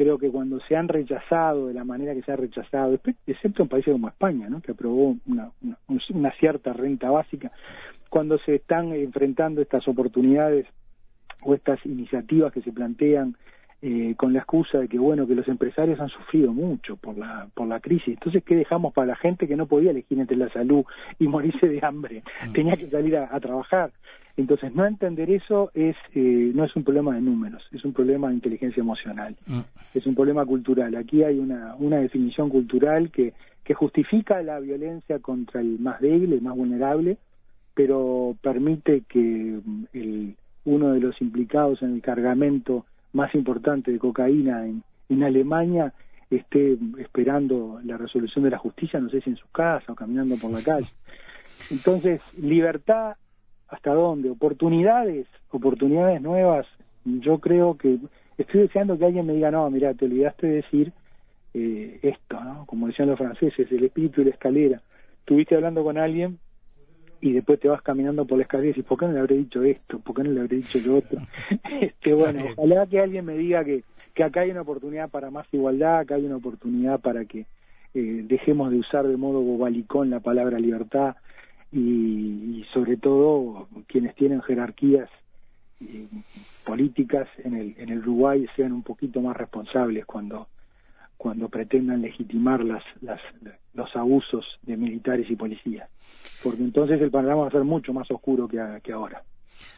creo 0.00 0.16
que 0.16 0.30
cuando 0.30 0.60
se 0.60 0.76
han 0.76 0.88
rechazado 0.88 1.66
de 1.66 1.74
la 1.74 1.84
manera 1.84 2.14
que 2.14 2.22
se 2.22 2.32
ha 2.32 2.36
rechazado, 2.36 2.98
excepto 3.26 3.62
en 3.62 3.68
países 3.68 3.92
como 3.92 4.08
España, 4.08 4.48
¿no? 4.48 4.62
que 4.62 4.72
aprobó 4.72 5.14
una, 5.26 5.50
una, 6.08 6.32
cierta 6.38 6.72
renta 6.72 7.10
básica, 7.10 7.52
cuando 8.08 8.38
se 8.38 8.54
están 8.54 8.94
enfrentando 8.94 9.60
estas 9.60 9.86
oportunidades 9.86 10.66
o 11.42 11.54
estas 11.54 11.84
iniciativas 11.84 12.50
que 12.50 12.62
se 12.62 12.72
plantean 12.72 13.36
eh, 13.82 14.14
con 14.16 14.34
la 14.34 14.40
excusa 14.40 14.78
de 14.78 14.88
que 14.88 14.98
bueno 14.98 15.26
que 15.26 15.34
los 15.34 15.48
empresarios 15.48 15.98
han 16.00 16.10
sufrido 16.10 16.52
mucho 16.52 16.96
por 16.96 17.16
la 17.16 17.48
por 17.54 17.66
la 17.66 17.80
crisis 17.80 18.08
entonces 18.08 18.44
qué 18.44 18.54
dejamos 18.54 18.92
para 18.92 19.06
la 19.06 19.16
gente 19.16 19.48
que 19.48 19.56
no 19.56 19.64
podía 19.64 19.92
elegir 19.92 20.20
entre 20.20 20.36
la 20.36 20.52
salud 20.52 20.84
y 21.18 21.26
morirse 21.26 21.66
de 21.66 21.80
hambre 21.82 22.22
mm. 22.46 22.52
tenía 22.52 22.76
que 22.76 22.90
salir 22.90 23.16
a, 23.16 23.40
trabajar 23.40 23.90
entonces 24.36 24.74
no 24.74 24.84
entender 24.84 25.30
eso 25.30 25.70
es 25.72 25.96
eh, 26.14 26.52
no 26.54 26.64
es 26.64 26.76
un 26.76 26.84
problema 26.84 27.14
de 27.14 27.22
números 27.22 27.66
es 27.72 27.82
un 27.82 27.94
problema 27.94 28.28
de 28.28 28.34
inteligencia 28.34 28.82
emocional 28.82 29.34
mm. 29.46 29.60
es 29.94 30.06
un 30.06 30.14
problema 30.14 30.44
cultural 30.44 30.94
aquí 30.94 31.22
hay 31.24 31.38
una 31.38 31.74
una 31.78 31.96
definición 32.00 32.50
cultural 32.50 33.10
que 33.10 33.32
que 33.64 33.72
justifica 33.72 34.42
la 34.42 34.60
violencia 34.60 35.20
contra 35.20 35.62
el 35.62 35.78
más 35.78 36.00
débil 36.02 36.34
el 36.34 36.42
más 36.42 36.54
vulnerable 36.54 37.16
pero 37.72 38.36
permite 38.42 39.04
que 39.08 39.58
mm, 39.64 39.84
el 39.94 40.36
uno 40.66 40.92
de 40.92 41.00
los 41.00 41.18
implicados 41.22 41.80
en 41.80 41.94
el 41.94 42.02
cargamento 42.02 42.84
más 43.12 43.34
importante 43.34 43.92
de 43.92 43.98
cocaína 43.98 44.66
en, 44.66 44.82
en 45.08 45.22
Alemania 45.22 45.92
esté 46.30 46.78
esperando 46.98 47.80
la 47.84 47.96
resolución 47.96 48.44
de 48.44 48.50
la 48.50 48.58
justicia, 48.58 49.00
no 49.00 49.10
sé 49.10 49.20
si 49.20 49.30
en 49.30 49.36
su 49.36 49.48
casa 49.50 49.92
o 49.92 49.96
caminando 49.96 50.36
por 50.36 50.50
la 50.50 50.62
calle. 50.62 50.88
Entonces, 51.70 52.20
libertad, 52.38 53.16
¿hasta 53.68 53.92
dónde? 53.92 54.30
Oportunidades, 54.30 55.26
oportunidades 55.50 56.22
nuevas 56.22 56.66
Yo 57.04 57.38
creo 57.38 57.76
que 57.76 57.98
estoy 58.38 58.60
deseando 58.60 58.98
que 58.98 59.06
alguien 59.06 59.26
me 59.26 59.34
diga, 59.34 59.50
no, 59.50 59.68
mira, 59.70 59.94
te 59.94 60.04
olvidaste 60.04 60.46
de 60.46 60.54
decir 60.56 60.92
eh, 61.54 61.98
esto, 62.02 62.42
¿no? 62.42 62.64
Como 62.66 62.86
decían 62.86 63.08
los 63.08 63.18
franceses, 63.18 63.70
el 63.72 63.84
espíritu 63.84 64.20
y 64.20 64.24
la 64.24 64.30
escalera. 64.30 64.80
Estuviste 65.20 65.56
hablando 65.56 65.82
con 65.82 65.98
alguien 65.98 66.38
y 67.20 67.32
después 67.32 67.60
te 67.60 67.68
vas 67.68 67.82
caminando 67.82 68.24
por 68.24 68.38
la 68.38 68.44
escalera 68.44 68.68
y 68.68 68.72
dices, 68.72 68.84
¿por 68.84 68.98
qué 68.98 69.06
no 69.06 69.12
le 69.12 69.20
habré 69.20 69.36
dicho 69.36 69.62
esto? 69.62 69.98
¿Por 69.98 70.16
qué 70.16 70.22
no 70.24 70.30
le 70.30 70.40
habré 70.40 70.56
dicho 70.56 70.78
lo 70.84 70.96
otro? 70.98 71.20
este, 71.80 72.14
bueno, 72.14 72.44
ojalá 72.56 72.86
que 72.86 73.00
alguien 73.00 73.24
me 73.24 73.36
diga 73.36 73.64
que, 73.64 73.84
que 74.14 74.24
acá 74.24 74.40
hay 74.40 74.50
una 74.50 74.62
oportunidad 74.62 75.10
para 75.10 75.30
más 75.30 75.46
igualdad, 75.52 76.00
acá 76.00 76.14
hay 76.14 76.24
una 76.24 76.36
oportunidad 76.36 77.00
para 77.00 77.24
que 77.24 77.46
eh, 77.94 78.24
dejemos 78.24 78.70
de 78.70 78.78
usar 78.78 79.06
de 79.06 79.16
modo 79.16 79.40
bobalicón 79.40 80.10
la 80.10 80.20
palabra 80.20 80.58
libertad 80.58 81.16
y, 81.72 82.64
sobre 82.72 82.96
todo 82.96 83.68
quienes 83.86 84.14
tienen 84.14 84.42
jerarquías 84.42 85.08
eh, 85.80 86.06
políticas 86.64 87.28
en 87.42 87.54
el, 87.54 87.74
en 87.78 87.88
el 87.88 87.98
Uruguay 87.98 88.46
sean 88.54 88.72
un 88.72 88.82
poquito 88.82 89.20
más 89.20 89.36
responsables 89.36 90.06
cuando 90.06 90.46
cuando 91.20 91.50
pretendan 91.50 92.00
legitimar 92.00 92.64
las, 92.64 92.82
las, 93.02 93.20
los 93.74 93.94
abusos 93.94 94.42
de 94.62 94.74
militares 94.78 95.26
y 95.28 95.36
policías, 95.36 95.86
porque 96.42 96.62
entonces 96.62 96.98
el 96.98 97.10
panorama 97.10 97.42
va 97.42 97.48
a 97.48 97.50
ser 97.50 97.62
mucho 97.62 97.92
más 97.92 98.10
oscuro 98.10 98.48
que, 98.48 98.56
que 98.82 98.90
ahora. 98.90 99.22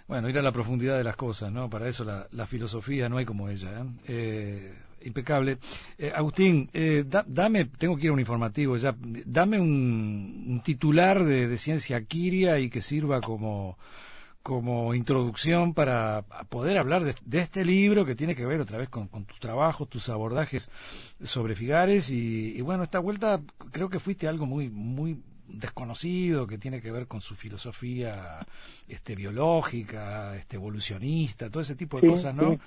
Bueno, 0.07 0.29
ir 0.29 0.39
a 0.39 0.43
la 0.43 0.53
profundidad 0.53 0.97
de 0.97 1.03
las 1.03 1.17
cosas, 1.17 1.51
¿no? 1.51 1.69
Para 1.69 1.89
eso 1.89 2.05
la, 2.05 2.29
la 2.31 2.47
filosofía 2.47 3.09
no 3.09 3.17
hay 3.17 3.25
como 3.25 3.49
ella. 3.49 3.71
¿eh? 3.73 3.85
eh 4.07 4.75
impecable. 5.05 5.59
Eh, 5.99 6.13
Agustín, 6.15 6.71
eh, 6.73 7.05
dame, 7.27 7.65
tengo 7.77 7.97
que 7.97 8.05
ir 8.05 8.11
a 8.11 8.13
un 8.13 8.21
informativo 8.21 8.77
ya, 8.77 8.95
dame 9.27 9.59
un, 9.59 10.63
titular 10.65 11.25
de, 11.25 11.49
de, 11.49 11.59
Ciencia 11.59 12.05
Quiria 12.05 12.61
y 12.61 12.71
que 12.71 12.81
sirva 12.83 13.21
como, 13.21 13.79
como 14.43 14.95
introducción 14.95 15.75
para 15.75 16.23
poder 16.49 16.79
hablar 16.79 17.05
de, 17.05 17.39
este 17.39 17.65
libro 17.65 18.05
que 18.05 18.15
tiene 18.15 18.35
que 18.35 18.47
ver 18.47 18.61
otra 18.61 18.79
vez 18.79 18.89
con, 18.89 19.09
tus 19.09 19.39
trabajos, 19.39 19.89
tus 19.89 20.09
abordajes 20.09 20.69
sobre 21.23 21.55
Figares 21.55 22.11
y, 22.11 22.57
y, 22.57 22.61
bueno, 22.61 22.83
esta 22.83 22.99
vuelta 22.99 23.41
creo 23.71 23.89
que 23.89 24.01
fuiste 24.01 24.29
algo 24.29 24.47
muy, 24.47 24.69
muy 24.69 25.19
desconocido 25.53 26.47
que 26.47 26.59
tiene 26.59 26.81
que 26.81 26.91
ver 26.91 27.07
con 27.07 27.21
su 27.21 27.35
filosofía 27.35 28.47
este 28.89 29.15
biológica, 29.15 30.37
este 30.37 30.57
evolucionista, 30.57 31.51
todo 31.51 31.63
ese 31.63 31.75
tipo 31.75 32.01
de 32.01 32.09
cosas, 32.09 32.35
¿no? 32.35 32.59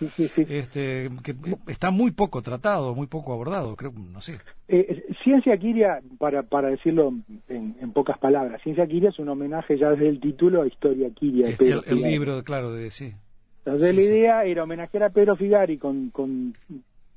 este 0.49 1.09
que 1.23 1.35
está 1.67 1.91
muy 1.91 2.11
poco 2.11 2.41
tratado, 2.41 2.95
muy 2.95 3.07
poco 3.07 3.33
abordado, 3.33 3.75
creo, 3.75 3.91
no 3.91 4.21
sé. 4.21 4.39
Eh, 4.67 5.04
Ciencia 5.25 5.57
Quiria, 5.57 6.01
para, 6.19 6.43
para 6.43 6.69
decirlo 6.69 7.11
en, 7.49 7.91
pocas 7.93 8.19
palabras, 8.19 8.61
Ciencia 8.61 8.85
Quiria 8.85 9.09
es 9.09 9.17
un 9.17 9.27
homenaje 9.27 9.75
ya 9.75 9.89
desde 9.89 10.07
el 10.07 10.19
título 10.19 10.61
a 10.61 10.67
Historia 10.67 11.09
Quiria. 11.09 11.47
el, 11.59 12.01
libro, 12.01 12.43
claro, 12.43 12.71
de 12.71 12.91
sí. 12.91 13.11
Entonces 13.65 13.95
la 13.95 14.01
idea 14.01 14.43
era 14.45 14.63
homenajear 14.63 15.03
a 15.05 15.09
Pedro 15.09 15.35
Figari 15.35 15.79
con, 15.79 16.11
con 16.11 16.53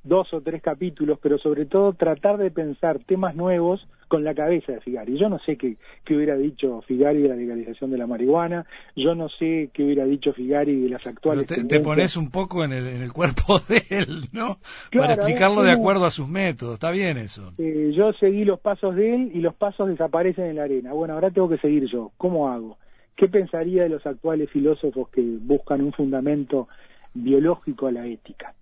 dos 0.03 0.33
o 0.33 0.41
tres 0.41 0.63
capítulos, 0.63 1.19
pero 1.21 1.37
sobre 1.37 1.67
todo 1.67 1.93
tratar 1.93 2.37
de 2.39 2.49
pensar 2.49 2.97
temas 3.05 3.35
nuevos 3.35 3.87
con 4.09 4.23
la 4.23 4.33
cabeza 4.33 4.73
de 4.73 4.81
Figari. 4.81 5.17
Yo 5.17 5.29
no 5.29 5.39
sé 5.39 5.55
qué, 5.55 5.77
qué, 6.03 6.15
hubiera 6.15 6.35
dicho 6.35 6.81
Figari 6.81 7.21
de 7.21 7.29
la 7.29 7.35
legalización 7.35 7.91
de 7.91 7.97
la 7.97 8.07
marihuana, 8.07 8.65
yo 8.95 9.13
no 9.15 9.29
sé 9.29 9.69
qué 9.71 9.83
hubiera 9.83 10.03
dicho 10.03 10.33
Figari 10.33 10.81
de 10.81 10.89
las 10.89 11.05
actuales. 11.05 11.47
Te, 11.47 11.63
te, 11.63 11.79
pones 11.79 12.17
un 12.17 12.31
poco 12.31 12.65
en 12.65 12.73
el, 12.73 12.87
en 12.87 13.01
el 13.03 13.13
cuerpo 13.13 13.59
de 13.69 13.83
él, 13.89 14.25
¿no? 14.33 14.57
Para 14.91 15.13
explicarlo 15.13 15.61
de 15.61 15.71
acuerdo 15.71 16.05
a 16.05 16.11
sus 16.11 16.27
métodos, 16.27 16.73
está 16.73 16.89
bien 16.89 17.17
eso. 17.17 17.53
Eh, 17.59 17.93
yo 17.95 18.11
seguí 18.13 18.43
los 18.43 18.59
pasos 18.59 18.95
de 18.95 19.13
él 19.13 19.31
y 19.33 19.39
los 19.39 19.53
pasos 19.53 19.87
desaparecen 19.87 20.45
en 20.45 20.55
la 20.55 20.63
arena. 20.63 20.91
Bueno, 20.91 21.13
ahora 21.13 21.29
tengo 21.29 21.47
que 21.47 21.59
seguir 21.59 21.85
yo. 21.85 22.11
¿Cómo 22.17 22.49
hago? 22.49 22.77
¿Qué 23.15 23.27
pensaría 23.27 23.83
de 23.83 23.89
los 23.89 24.05
actuales 24.07 24.49
filósofos 24.49 25.09
que 25.09 25.21
buscan 25.21 25.81
un 25.81 25.93
fundamento 25.93 26.67
biológico 27.13 27.85
a 27.87 27.91
la 27.91 28.07
ética? 28.07 28.55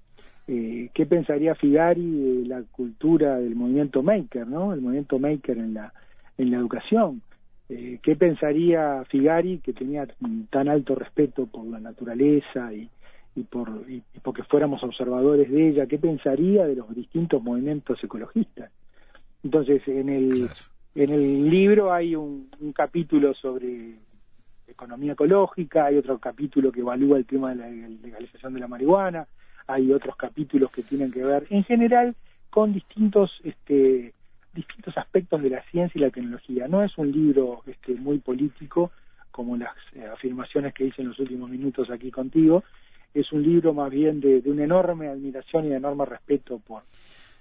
Eh, 0.47 0.89
qué 0.93 1.05
pensaría 1.05 1.55
Figari 1.55 2.10
de 2.10 2.47
la 2.47 2.63
cultura 2.63 3.38
del 3.38 3.55
movimiento 3.55 4.01
maker, 4.01 4.47
¿no? 4.47 4.73
El 4.73 4.81
movimiento 4.81 5.19
maker 5.19 5.57
en 5.57 5.73
la 5.73 5.93
en 6.38 6.51
la 6.51 6.57
educación. 6.57 7.21
Eh, 7.69 7.99
¿Qué 8.01 8.15
pensaría 8.15 9.03
Figari 9.10 9.60
que 9.60 9.73
tenía 9.73 10.07
tan 10.49 10.69
alto 10.69 10.95
respeto 10.95 11.47
por 11.47 11.65
la 11.65 11.79
naturaleza 11.79 12.71
y, 12.73 12.89
y 13.36 13.43
por 13.43 13.83
y, 13.89 14.01
porque 14.21 14.43
fuéramos 14.43 14.81
observadores 14.83 15.51
de 15.51 15.69
ella? 15.69 15.86
¿Qué 15.86 15.97
pensaría 15.97 16.65
de 16.65 16.75
los 16.75 16.95
distintos 16.95 17.43
movimientos 17.43 18.01
ecologistas? 18.03 18.71
Entonces, 19.43 19.86
en 19.88 20.10
el 20.10 20.49
en 20.95 21.10
el 21.12 21.49
libro 21.49 21.91
hay 21.91 22.15
un, 22.15 22.49
un 22.60 22.71
capítulo 22.71 23.33
sobre 23.33 23.95
economía 24.67 25.13
ecológica, 25.13 25.86
hay 25.86 25.97
otro 25.97 26.17
capítulo 26.19 26.71
que 26.71 26.79
evalúa 26.79 27.17
el 27.17 27.25
tema 27.25 27.49
de 27.49 27.55
la 27.55 27.69
legalización 27.69 28.53
de 28.53 28.60
la 28.60 28.67
marihuana, 28.67 29.27
hay 29.67 29.91
otros 29.91 30.15
capítulos 30.15 30.71
que 30.71 30.84
tienen 30.84 31.12
que 31.12 31.23
ver, 31.23 31.45
en 31.49 31.63
general, 31.63 32.15
con 32.49 32.73
distintos, 32.73 33.32
este, 33.43 34.13
distintos 34.53 34.97
aspectos 34.97 35.41
de 35.41 35.49
la 35.49 35.63
ciencia 35.69 35.99
y 35.99 36.01
la 36.01 36.10
tecnología. 36.10 36.67
No 36.67 36.84
es 36.84 36.97
un 36.97 37.12
libro 37.12 37.62
este, 37.67 37.95
muy 37.95 38.19
político, 38.19 38.91
como 39.32 39.56
las 39.58 39.75
eh, 39.93 40.06
afirmaciones 40.06 40.73
que 40.73 40.86
hice 40.86 41.01
en 41.01 41.10
los 41.10 41.19
últimos 41.19 41.49
minutos 41.49 41.89
aquí 41.91 42.10
contigo, 42.10 42.63
es 43.13 43.32
un 43.32 43.43
libro 43.43 43.73
más 43.73 43.91
bien 43.91 44.19
de, 44.19 44.41
de 44.41 44.49
una 44.49 44.63
enorme 44.63 45.08
admiración 45.08 45.65
y 45.65 45.69
de 45.69 45.75
enorme 45.75 46.06
respeto 46.06 46.60
por, 46.60 46.84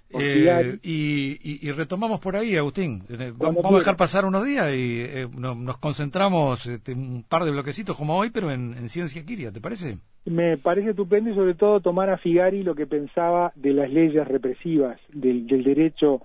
eh, 0.09 0.79
y, 0.83 1.71
retomamos 1.71 2.19
por 2.19 2.35
ahí, 2.35 2.55
Agustín. 2.55 3.03
Eh, 3.09 3.33
vamos 3.35 3.65
a 3.65 3.77
dejar 3.77 3.97
pasar 3.97 4.25
unos 4.25 4.45
días 4.45 4.73
y 4.73 5.01
eh, 5.01 5.27
nos 5.35 5.77
concentramos 5.77 6.65
este, 6.65 6.93
un 6.93 7.23
par 7.27 7.43
de 7.43 7.51
bloquecitos 7.51 7.97
como 7.97 8.17
hoy, 8.17 8.29
pero 8.29 8.51
en, 8.51 8.87
ciencia 8.89 9.25
quiria, 9.25 9.51
¿te 9.51 9.59
parece? 9.59 9.97
Me 10.27 10.57
parece 10.57 10.89
estupendo 10.89 11.29
y 11.29 11.35
sobre 11.35 11.53
todo 11.53 11.79
tomar 11.79 12.09
a 12.09 12.17
Figari 12.17 12.61
lo 12.61 12.75
que 12.75 12.85
pensaba 12.85 13.53
de 13.55 13.71
las 13.73 13.89
leyes 13.89 14.27
represivas, 14.27 14.99
del, 15.13 15.47
derecho 15.47 16.21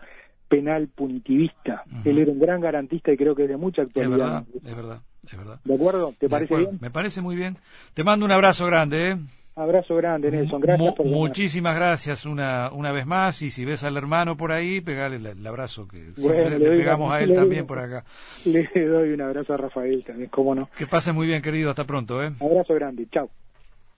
penal 0.49 0.89
punitivista. 0.89 1.85
Él 2.05 2.19
era 2.19 2.33
un 2.33 2.41
gran 2.41 2.61
garantista 2.61 3.13
y 3.13 3.17
creo 3.17 3.35
que 3.35 3.45
es 3.45 3.49
de 3.49 3.57
mucha 3.57 3.83
actualidad. 3.83 4.45
Es 4.65 4.77
verdad, 4.77 5.01
es 5.25 5.37
verdad. 5.37 5.61
¿De 5.65 5.75
acuerdo? 5.75 6.15
¿Te 6.19 6.29
parece 6.29 6.57
bien? 6.57 6.79
Me 6.81 6.91
parece 6.91 7.23
muy 7.23 7.37
bien. 7.37 7.57
Te 7.95 8.03
mando 8.03 8.27
un 8.27 8.33
abrazo 8.33 8.67
grande, 8.67 9.11
¿eh? 9.11 9.17
Abrazo 9.55 9.95
grande, 9.97 10.31
Nelson. 10.31 10.61
Gracias 10.61 10.95
por 10.95 11.07
Muchísimas 11.07 11.77
gracias 11.77 12.25
una, 12.25 12.73
una 12.73 12.91
vez 12.91 13.07
más. 13.07 13.41
Y 13.43 13.51
si 13.51 13.65
ves 13.65 13.85
al 13.85 13.97
hermano 13.97 14.37
por 14.37 14.51
ahí, 14.51 14.81
pegale 14.81 15.17
el, 15.17 15.47
abrazo 15.47 15.87
que 15.87 16.13
siempre 16.15 16.59
le, 16.59 16.71
pegamos 16.71 17.13
a 17.13 17.21
él 17.21 17.35
también 17.35 17.67
por 17.67 17.79
acá. 17.79 18.05
Le 18.47 18.69
doy 18.75 19.13
un 19.13 19.21
abrazo 19.21 19.53
a 19.55 19.59
Rafael 19.59 20.03
también, 20.05 20.31
cómo 20.31 20.55
no. 20.55 20.71
Que 20.77 20.87
pase 20.87 21.13
muy 21.13 21.27
bien, 21.27 21.43
querido. 21.43 21.71
Hasta 21.71 21.85
pronto. 21.85 22.23
¿eh? 22.23 22.33
Abrazo 22.41 22.75
grande. 22.75 23.07
Chao. 23.13 23.31